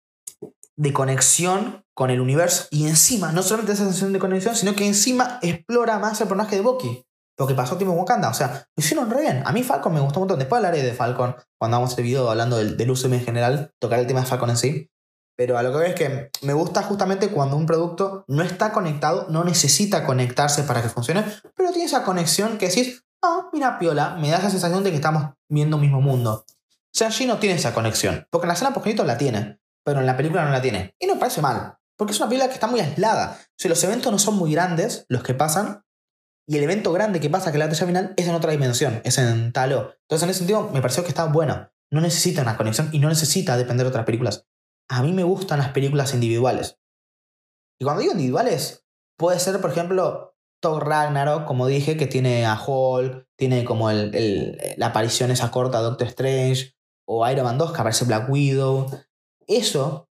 [0.76, 2.68] de conexión con el universo.
[2.70, 6.58] Y encima, no solamente esa sensación de conexión, sino que encima explora más el personaje
[6.58, 7.07] de Bucky
[7.38, 8.30] lo que pasó Timo Wakanda.
[8.30, 9.44] O sea, hicieron re bien.
[9.46, 10.40] A mí Falcon me gustó un montón.
[10.40, 14.00] Después hablaré de Falcon cuando hagamos este video hablando del, del UCM en general, tocar
[14.00, 14.90] el tema de Falcon en sí.
[15.38, 18.72] Pero a lo que veo es que me gusta justamente cuando un producto no está
[18.72, 21.24] conectado, no necesita conectarse para que funcione,
[21.56, 24.96] pero tiene esa conexión que decís, ah, mira, piola, me da esa sensación de que
[24.96, 26.44] estamos viendo un mismo mundo.
[26.92, 30.18] Shang-Chi no tiene esa conexión, porque en la escena post la tiene, pero en la
[30.18, 30.96] película no la tiene.
[31.00, 33.40] Y no parece mal, porque es una película que está muy aislada.
[33.56, 35.84] Sea, los eventos no son muy grandes, los que pasan,
[36.48, 39.18] y el evento grande que pasa, que la batalla final, es en otra dimensión, es
[39.18, 39.94] en Talo.
[40.04, 41.70] Entonces, en ese sentido, me pareció que está bueno.
[41.92, 44.48] No necesita una conexión y no necesita depender de otras películas.
[44.90, 46.80] A mí me gustan las películas individuales.
[47.80, 48.86] Y cuando digo individuales,
[49.18, 54.58] puede ser, por ejemplo, Thor Ragnarok, como dije, que tiene a Hulk, tiene como el,
[54.78, 56.76] la aparición esa corta de Doctor Strange,
[57.06, 58.90] o Iron Man 2, que aparece Black Widow.
[59.48, 60.10] Eso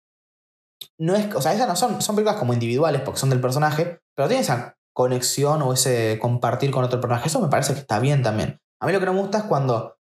[0.97, 1.34] no es.
[1.36, 4.43] O sea, esas no son, son películas como individuales porque son del personaje, pero tienen
[4.43, 7.27] esa conexión o ese compartir con otro personaje.
[7.27, 8.59] Eso me parece que está bien también.
[8.79, 9.97] A mí lo que no me gusta es cuando,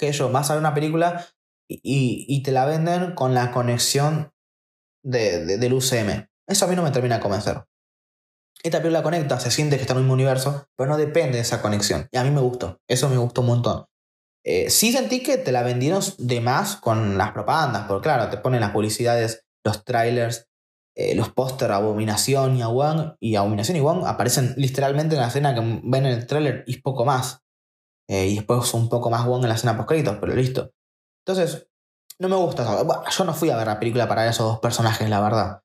[0.00, 1.26] yo, vas a ver una película
[1.68, 4.32] y, te la venden con la conexión
[5.04, 6.28] de, del UCM.
[6.48, 7.64] Eso a mí no me termina de convencer.
[8.62, 11.42] Esta película conecta, se siente que está en el mismo universo, pero no depende de
[11.42, 12.08] esa conexión.
[12.10, 12.80] Y a mí me gustó.
[12.88, 13.86] Eso me gustó un montón.
[14.44, 18.38] Eh, sí sentí que te la vendieron de más con las propagandas, porque claro, te
[18.38, 20.45] ponen las publicidades, los trailers,
[20.98, 25.28] eh, los póster Abominación y a Wong, y Abominación y Wong aparecen literalmente en la
[25.28, 27.42] escena que ven en el tráiler y poco más.
[28.08, 30.72] Eh, y después un poco más Wong en la escena post créditos, pero listo.
[31.26, 31.68] Entonces,
[32.18, 32.64] no me gusta.
[33.10, 35.62] yo no fui a ver la película para esos dos personajes, la verdad.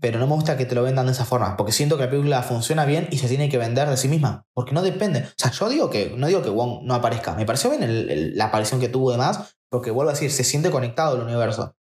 [0.00, 2.10] pero no me gusta que te lo vendan de esa forma, porque siento que la
[2.10, 5.20] película funciona bien y se tiene que vender de sí misma, porque no depende.
[5.20, 8.46] O sea, yo digo que, no digo que Wong no aparezca, me pareció bien la
[8.46, 11.76] aparición que tuvo demás, porque vuelvo a decir, se siente conectado al universo.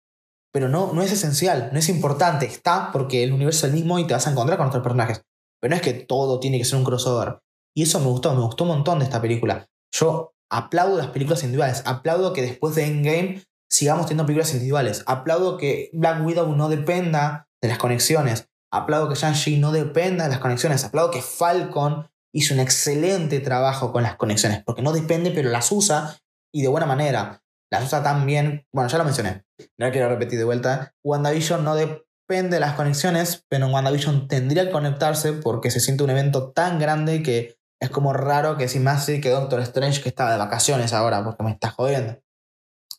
[0.56, 4.00] Pero no, no es esencial, no es importante, está porque el universo es el mismo
[4.00, 5.22] y te vas a encontrar con otros personajes.
[5.60, 7.40] Pero no es que todo tiene que ser un crossover.
[7.76, 9.68] Y eso me gustó, me gustó un montón de esta película.
[9.94, 15.58] Yo aplaudo las películas individuales, aplaudo que después de Endgame sigamos teniendo películas individuales, aplaudo
[15.58, 20.40] que Black Widow no dependa de las conexiones, aplaudo que Shang-Chi no dependa de las
[20.40, 25.50] conexiones, aplaudo que Falcon hizo un excelente trabajo con las conexiones, porque no depende, pero
[25.50, 26.16] las usa
[26.54, 27.44] y de buena manera.
[27.70, 29.45] Las usa tan bien, bueno, ya lo mencioné,
[29.78, 34.66] no quiero repetir de vuelta, WandaVision no depende de las conexiones, pero en WandaVision tendría
[34.66, 38.80] que conectarse porque se siente un evento tan grande que es como raro que si
[38.80, 42.22] más sí que Doctor Strange que estaba de vacaciones ahora, porque me está jodiendo.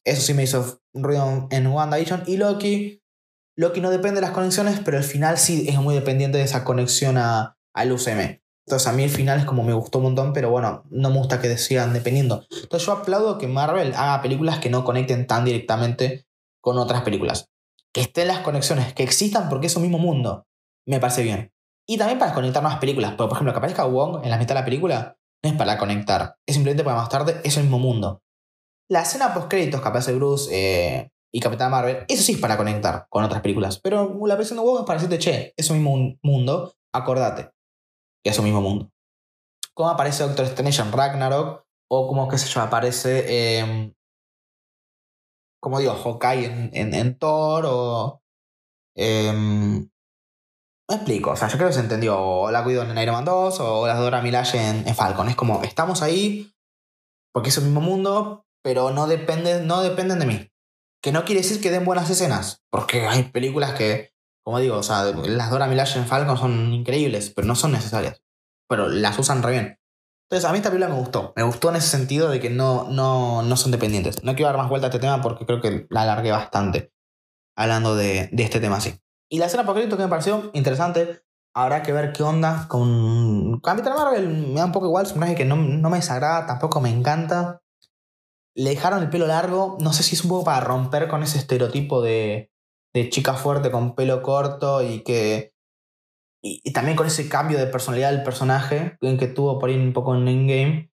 [0.04, 2.22] Eso sí me hizo ruido en WandaVision.
[2.26, 3.02] Y Loki,
[3.56, 6.62] Loki no depende de las conexiones, pero el final sí es muy dependiente de esa
[6.62, 8.40] conexión a, al UCM.
[8.66, 11.18] Entonces a mí el final es como me gustó un montón, pero bueno, no me
[11.18, 12.44] gusta que decían dependiendo.
[12.50, 16.25] Entonces yo aplaudo que Marvel haga películas que no conecten tan directamente
[16.66, 17.48] con otras películas.
[17.94, 20.48] Que estén las conexiones, que existan porque es un mismo mundo.
[20.84, 21.52] Me parece bien.
[21.88, 23.14] Y también para conectar nuevas películas.
[23.14, 26.34] por ejemplo, que aparezca Wong en la mitad de la película no es para conectar.
[26.44, 28.20] Es simplemente para más tarde es el mismo mundo.
[28.90, 32.56] La escena post créditos que aparece Bruce eh, y Capitán Marvel, eso sí es para
[32.56, 33.78] conectar con otras películas.
[33.78, 37.52] Pero la versión de Wong es para decirte, che, es un mismo mundo, acordate
[38.24, 38.90] que es un mismo mundo.
[39.72, 43.92] Como aparece Doctor Strange en Ragnarok, o como, qué sé yo, aparece, em,
[45.60, 48.22] como digo, Hawkeye en, en, Thor, o...
[48.94, 49.88] Em,
[50.88, 52.18] me explico, o sea, yo creo que se entendió.
[52.20, 55.28] O la cuido en Iron Man 2 o la Dora Milaje en, Falcon.
[55.28, 56.52] Es como, estamos ahí
[57.32, 60.50] porque es el mismo mundo, pero no, depende, no dependen de mí.
[61.02, 64.82] Que no quiere decir que den buenas escenas, porque hay películas que, como digo, o
[64.82, 68.22] sea, las Dora Milaje en Falcon son increíbles, pero no son necesarias.
[68.68, 69.78] Pero las usan re bien.
[70.28, 71.32] Entonces, a mí esta película me gustó.
[71.36, 74.24] Me gustó en ese sentido de que no, no, no son dependientes.
[74.24, 76.92] No quiero dar más vuelta a este tema porque creo que la alargué bastante
[77.56, 78.94] hablando de, de este tema así.
[79.28, 81.22] Y la escena apocalíptica que me pareció interesante.
[81.54, 84.28] Habrá que ver qué onda con Capitán Marvel.
[84.28, 86.90] Me da un poco igual, es un personaje que no, no me desagrada, tampoco me
[86.90, 87.62] encanta.
[88.54, 89.78] Le dejaron el pelo largo.
[89.80, 92.52] No sé si es un poco para romper con ese estereotipo de,
[92.94, 95.54] de chica fuerte con pelo corto y que.
[96.64, 100.14] Y, también con ese cambio de personalidad del personaje que tuvo por ahí un poco
[100.14, 100.92] en Endgame.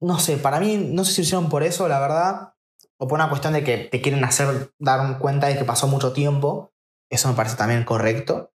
[0.00, 2.54] No sé, para mí, no sé si lo hicieron por eso, la verdad
[3.00, 6.12] o por una cuestión de que te quieren hacer dar cuenta de que pasó mucho
[6.12, 6.74] tiempo.
[7.10, 8.52] Eso me parece también correcto.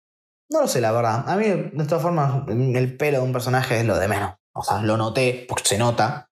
[0.51, 1.25] No lo sé, la verdad.
[1.27, 4.35] A mí, de todas formas, el pelo de un personaje es lo de menos.
[4.55, 6.31] O sea, lo noté, porque se nota.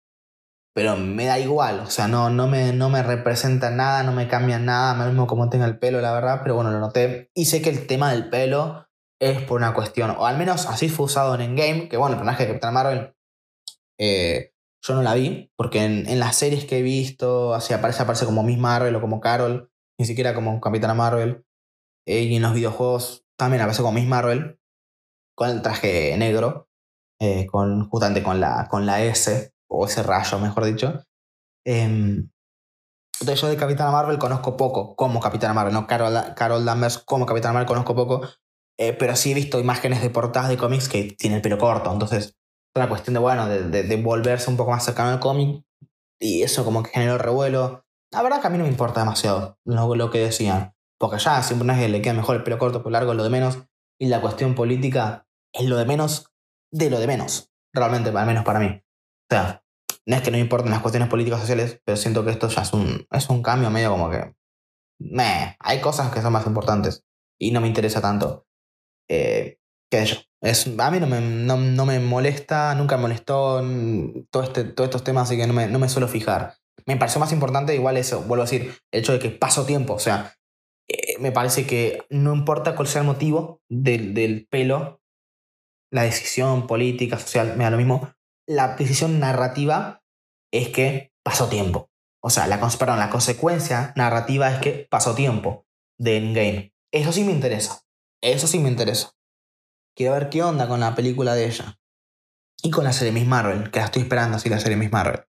[0.74, 1.80] Pero me da igual.
[1.80, 5.26] O sea, no, no, me, no me representa nada, no me cambia nada, lo mismo
[5.26, 6.40] como tenga el pelo, la verdad.
[6.42, 7.30] Pero bueno, lo noté.
[7.34, 8.88] Y sé que el tema del pelo
[9.22, 12.18] es por una cuestión, o al menos así fue usado en Endgame, que bueno, el
[12.18, 13.14] personaje de Capitán Marvel
[14.00, 14.52] eh,
[14.84, 18.42] yo no la vi, porque en, las series que he visto, así aparece, aparece como
[18.42, 21.44] Miss Marvel o como Carol, ni siquiera como Capitana Marvel.
[22.04, 24.58] Eh, y en los videojuegos también aparece como Miss Marvel,
[25.36, 26.68] con el traje negro,
[27.20, 31.04] eh, con, justamente con la, con la S, o ese rayo, mejor dicho.
[31.64, 32.28] Em,
[33.20, 37.24] entonces yo de Capitana Marvel conozco poco como Capitana Marvel, no Carol, Carol Danvers como
[37.24, 38.22] Capitana Marvel conozco poco,
[38.78, 41.92] eh, pero sí he visto imágenes de portadas de cómics que tiene el pelo corto,
[41.92, 42.36] entonces
[42.74, 45.64] una cuestión de, bueno, de, volverse un poco más cercano al cómic.
[46.20, 47.84] Y eso como que generó revuelo.
[48.12, 50.74] La verdad que a mí no me importa demasiado lo, que decían.
[50.98, 53.30] Porque ya siempre un que le queda mejor el pelo corto, por largo, lo de
[53.30, 53.58] menos.
[53.98, 56.32] Y la cuestión política es lo de menos
[56.70, 57.50] de lo de menos.
[57.74, 58.66] Realmente, al menos para mí.
[58.68, 59.64] O sea,
[60.06, 62.62] no es que no me importen las cuestiones políticas sociales, pero siento que esto ya
[62.62, 64.34] es un, es un cambio medio como que...
[65.00, 67.04] Meh, hay cosas que son más importantes
[67.38, 68.46] y no me interesa tanto.
[69.09, 69.59] Eh,
[69.90, 70.20] qué sé yo.
[70.42, 73.62] Es, a mí no me, no, me molesta, nunca me molestó
[74.30, 76.57] todo este, todos estos temas, así que no me, no me suelo fijar.
[76.84, 79.94] Me pareció más importante, igual eso, vuelvo a decir, el hecho de que paso tiempo.
[79.94, 80.34] O sea,
[80.88, 85.00] eh, me parece que no importa cuál sea el motivo del, del pelo,
[85.92, 88.12] la decisión política, social, me da lo mismo.
[88.48, 90.03] La decisión narrativa
[90.53, 91.90] es que pasó tiempo.
[92.20, 95.66] O sea, la, perdón, la consecuencia narrativa es que pasó tiempo
[95.98, 96.74] de Endgame.
[96.92, 97.81] Eso sí me interesa.
[98.22, 99.12] Eso sí me interesa.
[99.96, 101.78] Quiero ver qué onda con la película de ella.
[102.62, 105.24] Y con la serie Miss Marvel, que la estoy esperando así, la serie Miss Marvel.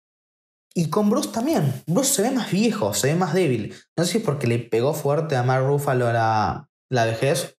[0.75, 1.83] Y con Bruce también.
[1.87, 3.75] Bruce se ve más viejo, se ve más débil.
[3.97, 7.59] No sé si es porque le pegó fuerte a Mark Ruffalo la, la vejez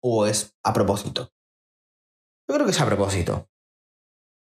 [0.00, 1.32] o es a propósito.
[2.48, 3.48] Yo creo que es a propósito.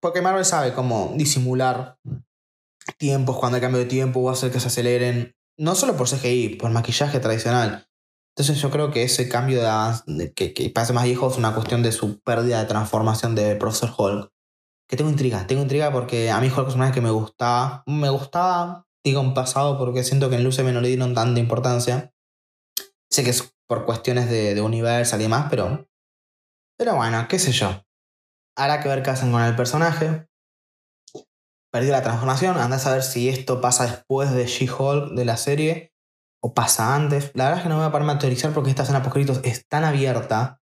[0.00, 1.98] Porque Marvel sabe cómo disimular
[2.98, 5.36] tiempos cuando hay cambio de tiempo o hacer que se aceleren.
[5.58, 7.86] No solo por CGI, por maquillaje tradicional.
[8.34, 11.82] Entonces yo creo que ese cambio de, que, que parece más viejo es una cuestión
[11.82, 14.32] de su pérdida de transformación de Profesor Hulk.
[14.88, 18.08] Que tengo intriga, tengo intriga porque a mí Hulk es una que me gustaba, me
[18.08, 22.12] gustaba, digo en pasado porque siento que en el UCM no le dieron tanta importancia.
[23.10, 25.86] Sé que es por cuestiones de, de universo y demás, pero,
[26.78, 27.84] pero bueno, qué sé yo.
[28.56, 30.26] Hará que ver qué hacen con el personaje.
[31.70, 35.91] Perdió la transformación, anda a saber si esto pasa después de She-Hulk de la serie
[36.42, 37.30] o pasa antes.
[37.34, 39.46] La verdad es que no me voy a pararme a teorizar porque esta escena post
[39.46, 40.60] es tan abierta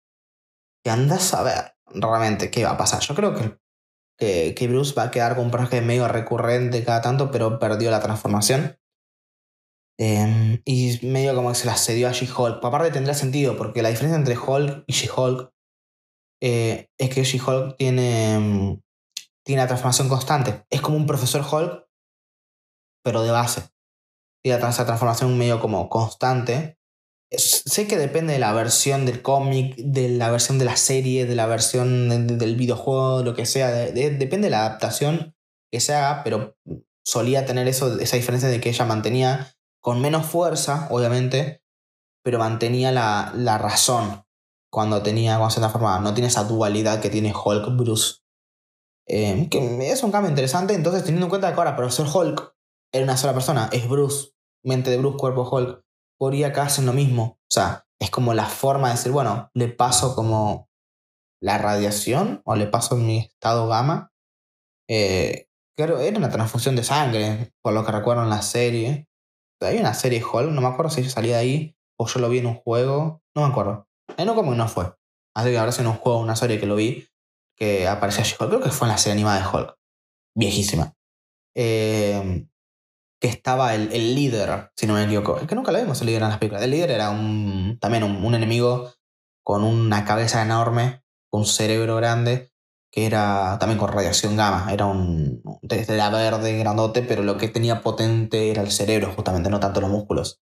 [0.84, 3.00] que andas a ver realmente qué va a pasar.
[3.00, 7.30] Yo creo que, que, Bruce va a quedar con un personaje medio recurrente cada tanto,
[7.30, 8.78] pero perdió la transformación.
[9.98, 12.64] Em, y medio como que se la cedió a She-Hulk.
[12.64, 15.52] Aparte tendrá sentido, porque la diferencia entre Hulk y She-Hulk
[16.42, 18.80] eh, es que She-Hulk tiene, em,
[19.44, 20.64] tiene la transformación constante.
[20.70, 21.86] Es como un profesor Hulk,
[23.02, 23.70] pero de base
[24.42, 26.78] y esa transformación medio como constante.
[27.30, 31.34] sé que depende de la versión del cómic, de la versión de la serie, de
[31.34, 33.70] la versión del videojuego, lo que sea.
[33.70, 35.34] depende de la adaptación
[35.70, 36.56] que se haga, pero
[37.04, 41.62] solía tener eso, esa diferencia de que ella mantenía con menos fuerza, obviamente,
[42.22, 44.24] pero mantenía la, la razón
[44.70, 46.00] cuando tenía cuando se transformaba.
[46.00, 48.20] No tiene esa dualidad que tiene Hulk Bruce.
[49.06, 52.54] Eh, que es un cambio interesante, entonces teniendo en cuenta que ahora ser Hulk
[52.92, 54.32] era una sola persona, es Bruce,
[54.64, 55.82] mente de Bruce, cuerpo Hulk,
[56.18, 57.38] podría acá hacer lo mismo.
[57.42, 60.68] O sea, es como la forma de decir, bueno, le paso como
[61.42, 64.12] la radiación o le paso mi estado gamma.
[64.88, 69.08] Eh, claro, era una transfusión de sangre, por lo que recuerdo en la serie.
[69.60, 72.38] Hay una serie Hulk, no me acuerdo si salía de ahí o yo lo vi
[72.38, 73.86] en un juego, no me acuerdo.
[74.16, 74.94] Eh, no como que no fue.
[75.36, 77.06] Así que ahora en un juego, una serie que lo vi,
[77.56, 79.76] que aparecía She-Hulk, creo que fue en la serie animada de Hulk.
[80.34, 80.94] Viejísima.
[81.54, 82.46] Eh,
[83.20, 85.46] que estaba el, el, líder, si no me equivoco.
[85.46, 86.64] Que nunca lo vimos el líder en las películas.
[86.64, 88.92] El líder era un, también un, enemigo
[89.44, 92.50] con una cabeza enorme, con un cerebro grande,
[92.90, 94.72] que era también con radiación gamma.
[94.72, 95.42] Era un.
[95.68, 99.90] Era verde, grandote, pero lo que tenía potente era el cerebro, justamente, no tanto los
[99.90, 100.40] músculos.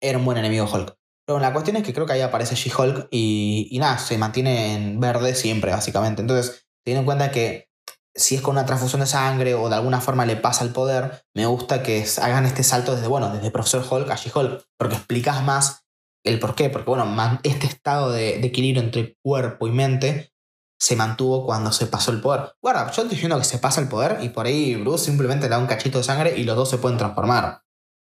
[0.00, 0.96] Era un buen enemigo Hulk.
[1.26, 4.74] Pero la cuestión es que creo que ahí aparece She-Hulk y, y nada, se mantiene
[4.74, 6.20] en verde siempre, básicamente.
[6.20, 7.70] Entonces, teniendo en cuenta que
[8.14, 11.24] si es con una transfusión de sangre o de alguna forma le pasa el poder,
[11.34, 15.42] me gusta que hagan este salto desde, bueno, desde Profesor Hulk a She-Hulk, porque explicas
[15.42, 15.84] más
[16.24, 20.32] el por qué, porque bueno, este estado de, equilibrio entre cuerpo y mente
[20.78, 22.54] se mantuvo cuando se pasó el poder.
[22.62, 25.50] Bueno, yo estoy diciendo que se pasa el poder y por ahí Bruce simplemente le
[25.50, 27.62] da un cachito de sangre y los dos se pueden transformar.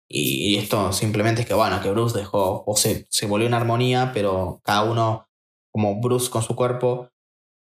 [0.08, 4.12] Y, esto simplemente es que, bueno, que Bruce dejó, o se, se volvió en armonía,
[4.14, 5.28] pero cada uno,
[5.72, 7.10] como Bruce con su cuerpo,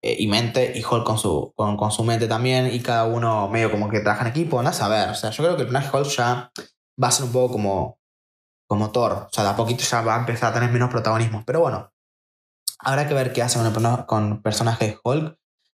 [0.02, 3.70] eh, y mente, y Hulk con su, con, su mente también, y cada uno medio
[3.70, 5.10] como que trabaja en equipo, no a saber.
[5.10, 6.50] O sea, yo creo que el personaje Hulk ya
[7.02, 7.98] va a ser un poco como,
[8.66, 9.12] como Thor.
[9.12, 11.42] O sea, de a poquito ya va a empezar a tener menos protagonismo.
[11.46, 11.92] Pero bueno,
[12.78, 15.36] habrá que ver qué hace con con personaje Hulk.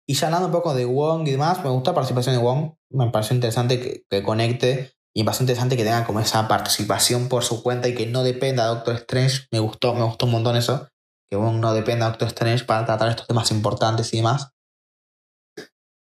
[0.08, 2.74] Y ya hablando un poco de Wong y demás, me gusta la participación de Wong.
[2.90, 4.94] Me pareció interesante que, que conecte.
[5.14, 8.24] Y me pareció interesante que tenga como esa participación por su cuenta y que no
[8.24, 9.48] dependa de Doctor Strange.
[9.52, 10.91] Me gustó, me gustó un montón eso
[11.32, 14.52] que no dependa de Doctor Strange para tratar estos temas importantes y demás.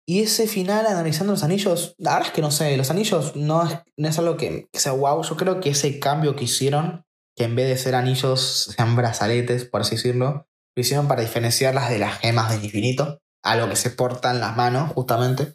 [0.05, 3.63] Y ese final analizando los anillos, la verdad es que no sé, los anillos no
[3.63, 7.05] es, no es algo que, sea wow, yo creo que ese cambio que hicieron,
[7.37, 11.89] que en vez de ser anillos sean brazaletes, por así decirlo, lo hicieron para diferenciarlas
[11.89, 15.55] de las gemas del infinito, algo que se porta en las manos justamente.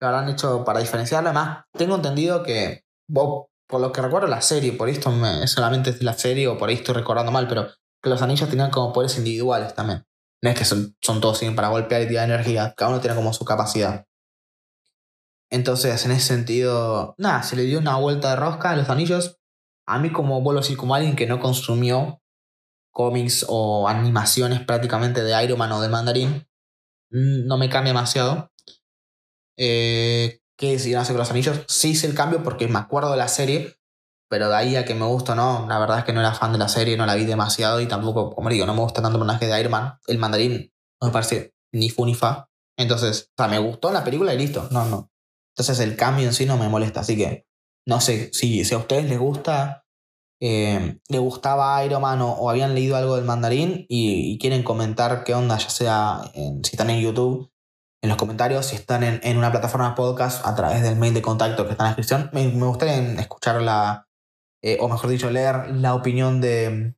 [0.00, 4.72] Lo habrán hecho para diferenciarlo, además tengo entendido que, por lo que recuerdo la serie,
[4.72, 7.68] por esto me, solamente es de la serie o por ahí estoy recordando mal, pero
[8.02, 10.04] que los anillos tenían como poderes individuales también.
[10.42, 13.32] No es que son, son todos para golpear y tirar energía, cada uno tiene como
[13.32, 14.06] su capacidad.
[15.50, 19.38] Entonces, en ese sentido, nada, se le dio una vuelta de rosca a los anillos.
[19.86, 22.22] A mí, como vuelvo a decir, como alguien que no consumió
[22.90, 26.48] cómics o animaciones prácticamente de Iron Man o de Mandarin,
[27.10, 28.50] mm, no me cambia demasiado.
[29.58, 31.60] Eh, ¿Qué decidieron hacer con los anillos?
[31.68, 33.76] Sí hice el cambio porque me acuerdo de la serie,
[34.32, 36.52] pero de ahí a que me gusta no, la verdad es que no era fan
[36.52, 39.18] de la serie, no la vi demasiado y tampoco, como digo, no me gusta tanto
[39.18, 39.98] el personaje de Iron Man.
[40.06, 40.72] El mandarín
[41.02, 42.48] no me parece ni fu ni fa.
[42.78, 44.68] Entonces, o sea, me gustó la película y listo.
[44.70, 45.10] No, no.
[45.54, 47.00] Entonces el cambio en sí no me molesta.
[47.00, 47.44] Así que,
[47.86, 49.84] no sé, si, si a ustedes les gusta,
[50.40, 55.34] eh, les gustaba Iron Man o, habían leído algo del mandarín y, quieren comentar qué
[55.34, 57.52] onda, ya sea si están en YouTube,
[58.02, 61.66] en los comentarios, si están en, una plataforma podcast a través del mail de contacto
[61.66, 62.30] que está en la descripción.
[62.32, 64.06] Me, me gustaría escuchar la,
[64.62, 66.94] eh, o mejor dicho, leer la opinión de,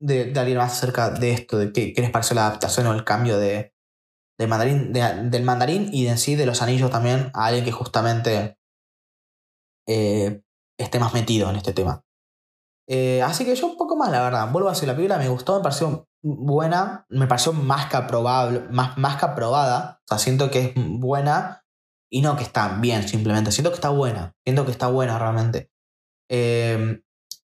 [0.00, 3.38] de, alguien más acerca de esto, de qué, les pareció la adaptación o el cambio
[3.38, 3.72] de,
[4.38, 8.58] mandarín, del mandarín y en sí de los anillos también a alguien que justamente
[9.88, 10.42] eh,
[10.78, 12.02] esté más metido en este tema.
[12.88, 14.50] Eh, así que yo un poco más, la verdad.
[14.52, 18.60] Vuelvo a decir, la película me gustó, me pareció buena, me pareció más que aprobable,
[18.70, 20.00] más, más que aprobada.
[20.04, 21.64] O sea, siento que es buena
[22.10, 23.50] y no que está bien, simplemente.
[23.50, 24.34] Siento que está buena.
[24.44, 25.70] Siento que está buena realmente.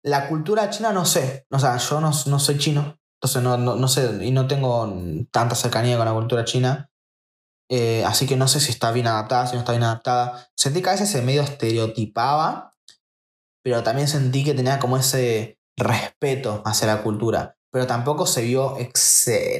[0.04, 1.46] La cultura china no sé.
[1.50, 2.98] O sea, yo no, soy chino.
[3.20, 4.92] Entonces no, no, sé y no tengo
[5.30, 6.90] tanta cercanía con la cultura china.
[7.70, 10.48] Eh, así que no sé si está bien adaptada, si no está bien adaptada.
[10.56, 12.74] Sentí que a veces se medio estereotipaba
[13.64, 17.56] pero también sentí que tenía como ese respeto hacia la cultura.
[17.72, 18.76] Pero tampoco se vio,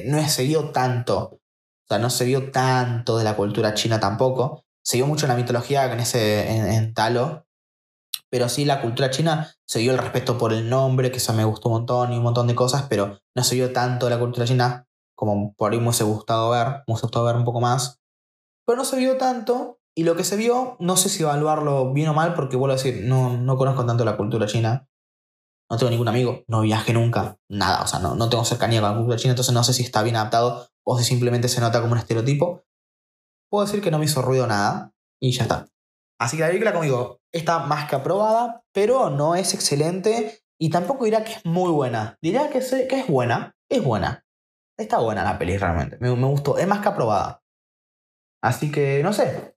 [0.05, 1.21] no se vio tanto.
[1.23, 4.63] O sea, no se vio tanto de la cultura china tampoco.
[4.83, 7.44] Se vio mucho en la mitología en, ese, en, Talo.
[8.31, 11.45] Pero sí, la cultura china se vio el respeto por el nombre, que eso me
[11.45, 14.45] gustó un montón y un montón de cosas, pero no se vio tanto la cultura
[14.45, 18.01] china como por ahí me hubiese gustado ver, me hubiese gustado ver un poco más.
[18.65, 22.09] Pero no se vio tanto y lo que se vio, no sé si evaluarlo bien
[22.09, 24.89] o mal, porque vuelvo a decir, no, no conozco tanto la cultura china.
[25.69, 28.91] No tengo ningún amigo, no viaje nunca, nada, o sea, no, no tengo cercanía con
[28.91, 31.81] la cultura china, entonces no sé si está bien adaptado o si simplemente se nota
[31.81, 32.63] como un estereotipo.
[33.49, 35.67] Puedo decir que no me hizo ruido nada y ya está.
[36.19, 40.69] Así que la película, como digo, está más que aprobada, pero no es excelente y
[40.69, 42.17] tampoco dirá que es muy buena.
[42.21, 44.25] Dirá que, que es buena, es buena.
[44.77, 47.41] Está buena la peli realmente, me, me gustó, es más que aprobada.
[48.43, 49.55] Así que, no sé,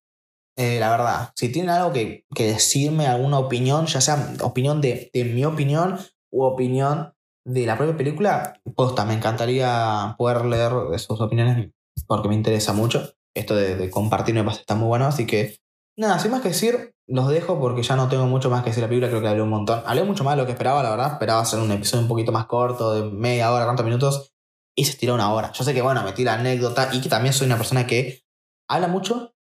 [0.56, 5.44] eh, la verdad, si tienen algo que, decirme, alguna opinión, ya sea opinión de, mi
[5.44, 5.98] opinión
[6.32, 7.14] u opinión
[7.44, 11.70] de la propia película, pues me encantaría poder leer sus opiniones
[12.06, 13.12] porque me interesa mucho.
[13.34, 15.58] Esto de, de compartir me parece está muy bueno, así que
[15.98, 18.82] nada, sin más que decir, los dejo porque ya no tengo mucho más que decir
[18.82, 19.82] la película, creo que hablé un montón.
[19.84, 22.32] Hablé mucho más de lo que esperaba, la verdad, esperaba hacer un episodio un poquito
[22.32, 24.32] más corto, de media hora, 40 minutos,
[24.76, 25.52] y se estiró una hora.
[25.52, 28.22] Yo sé que, bueno, metí la anécdota y que también soy una persona que
[28.68, 29.34] habla mucho,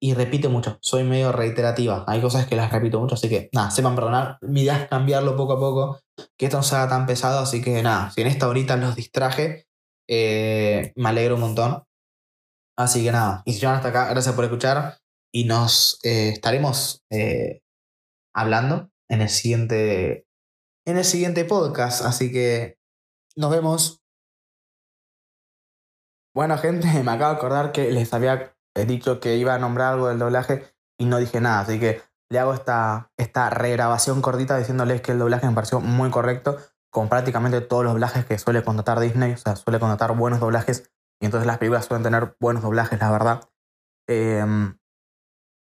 [0.00, 0.78] y repite mucho.
[0.80, 2.04] Soy medio reiterativa.
[2.06, 4.38] Hay cosas que las repito mucho, así que nada, sepan perdonar.
[4.42, 6.00] Mi idea es cambiarlo poco a poco,
[6.36, 9.66] que esto no sea tan pesado, así que nada, si en esta horita los distraje,
[10.08, 11.82] eh, me alegro un montón.
[12.76, 14.98] Así que nada, y si llegan hasta acá, gracias por escuchar
[15.32, 17.62] y nos eh, estaremos eh,
[18.34, 20.26] hablando en el siguiente
[20.86, 22.78] en el siguiente podcast, así que
[23.36, 24.00] nos vemos.
[26.34, 28.56] Bueno, gente, me acabo de acordar que les había
[28.86, 30.64] dicho que iba a nombrar algo del doblaje
[30.98, 32.00] y no dije nada, así que
[32.30, 36.58] le hago esta, esta regrabación cortita diciéndoles que el doblaje me pareció muy correcto
[36.90, 40.90] con prácticamente todos los doblajes que suele contratar Disney, o sea, suele contratar buenos doblajes
[41.20, 43.40] y entonces las películas suelen tener buenos doblajes, la verdad.
[44.08, 44.77] Em,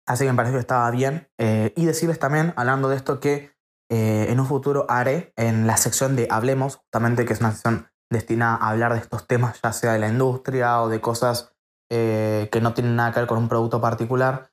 [0.08, 1.28] así que me pareció que estaba bien.
[1.38, 3.52] Eh, y decirles también, hablando de esto, que
[3.90, 7.88] eh, en un futuro haré en la sección de Hablemos, justamente que es una sección
[8.10, 11.54] destinada a hablar de estos temas, ya sea de la industria o de cosas
[11.90, 14.50] eh, que no tienen nada que ver con un producto particular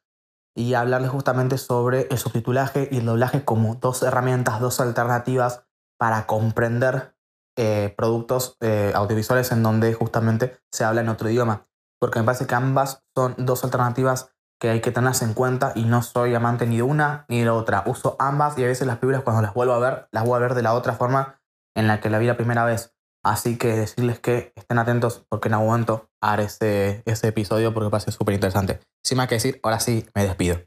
[0.55, 5.65] y hablarles justamente sobre el subtitulaje y el doblaje como dos herramientas, dos alternativas
[5.97, 7.15] para comprender
[7.57, 11.67] eh, productos eh, audiovisuales en donde justamente se habla en otro idioma.
[11.99, 14.34] Porque me parece que ambas son dos alternativas
[14.65, 17.45] que hay que tenerlas en cuenta y no soy amante ni de una ni de
[17.45, 17.83] la otra.
[17.85, 20.39] Uso ambas y a veces las películas cuando las vuelvo a ver, las voy a
[20.39, 21.39] ver de la otra forma
[21.75, 22.95] en la que la vi la primera vez.
[23.23, 27.85] Así que decirles que estén atentos porque en algún momento haré ese, ese episodio porque
[27.85, 28.79] me parece súper interesante.
[29.03, 30.57] Sin más que decir, ahora sí me despido.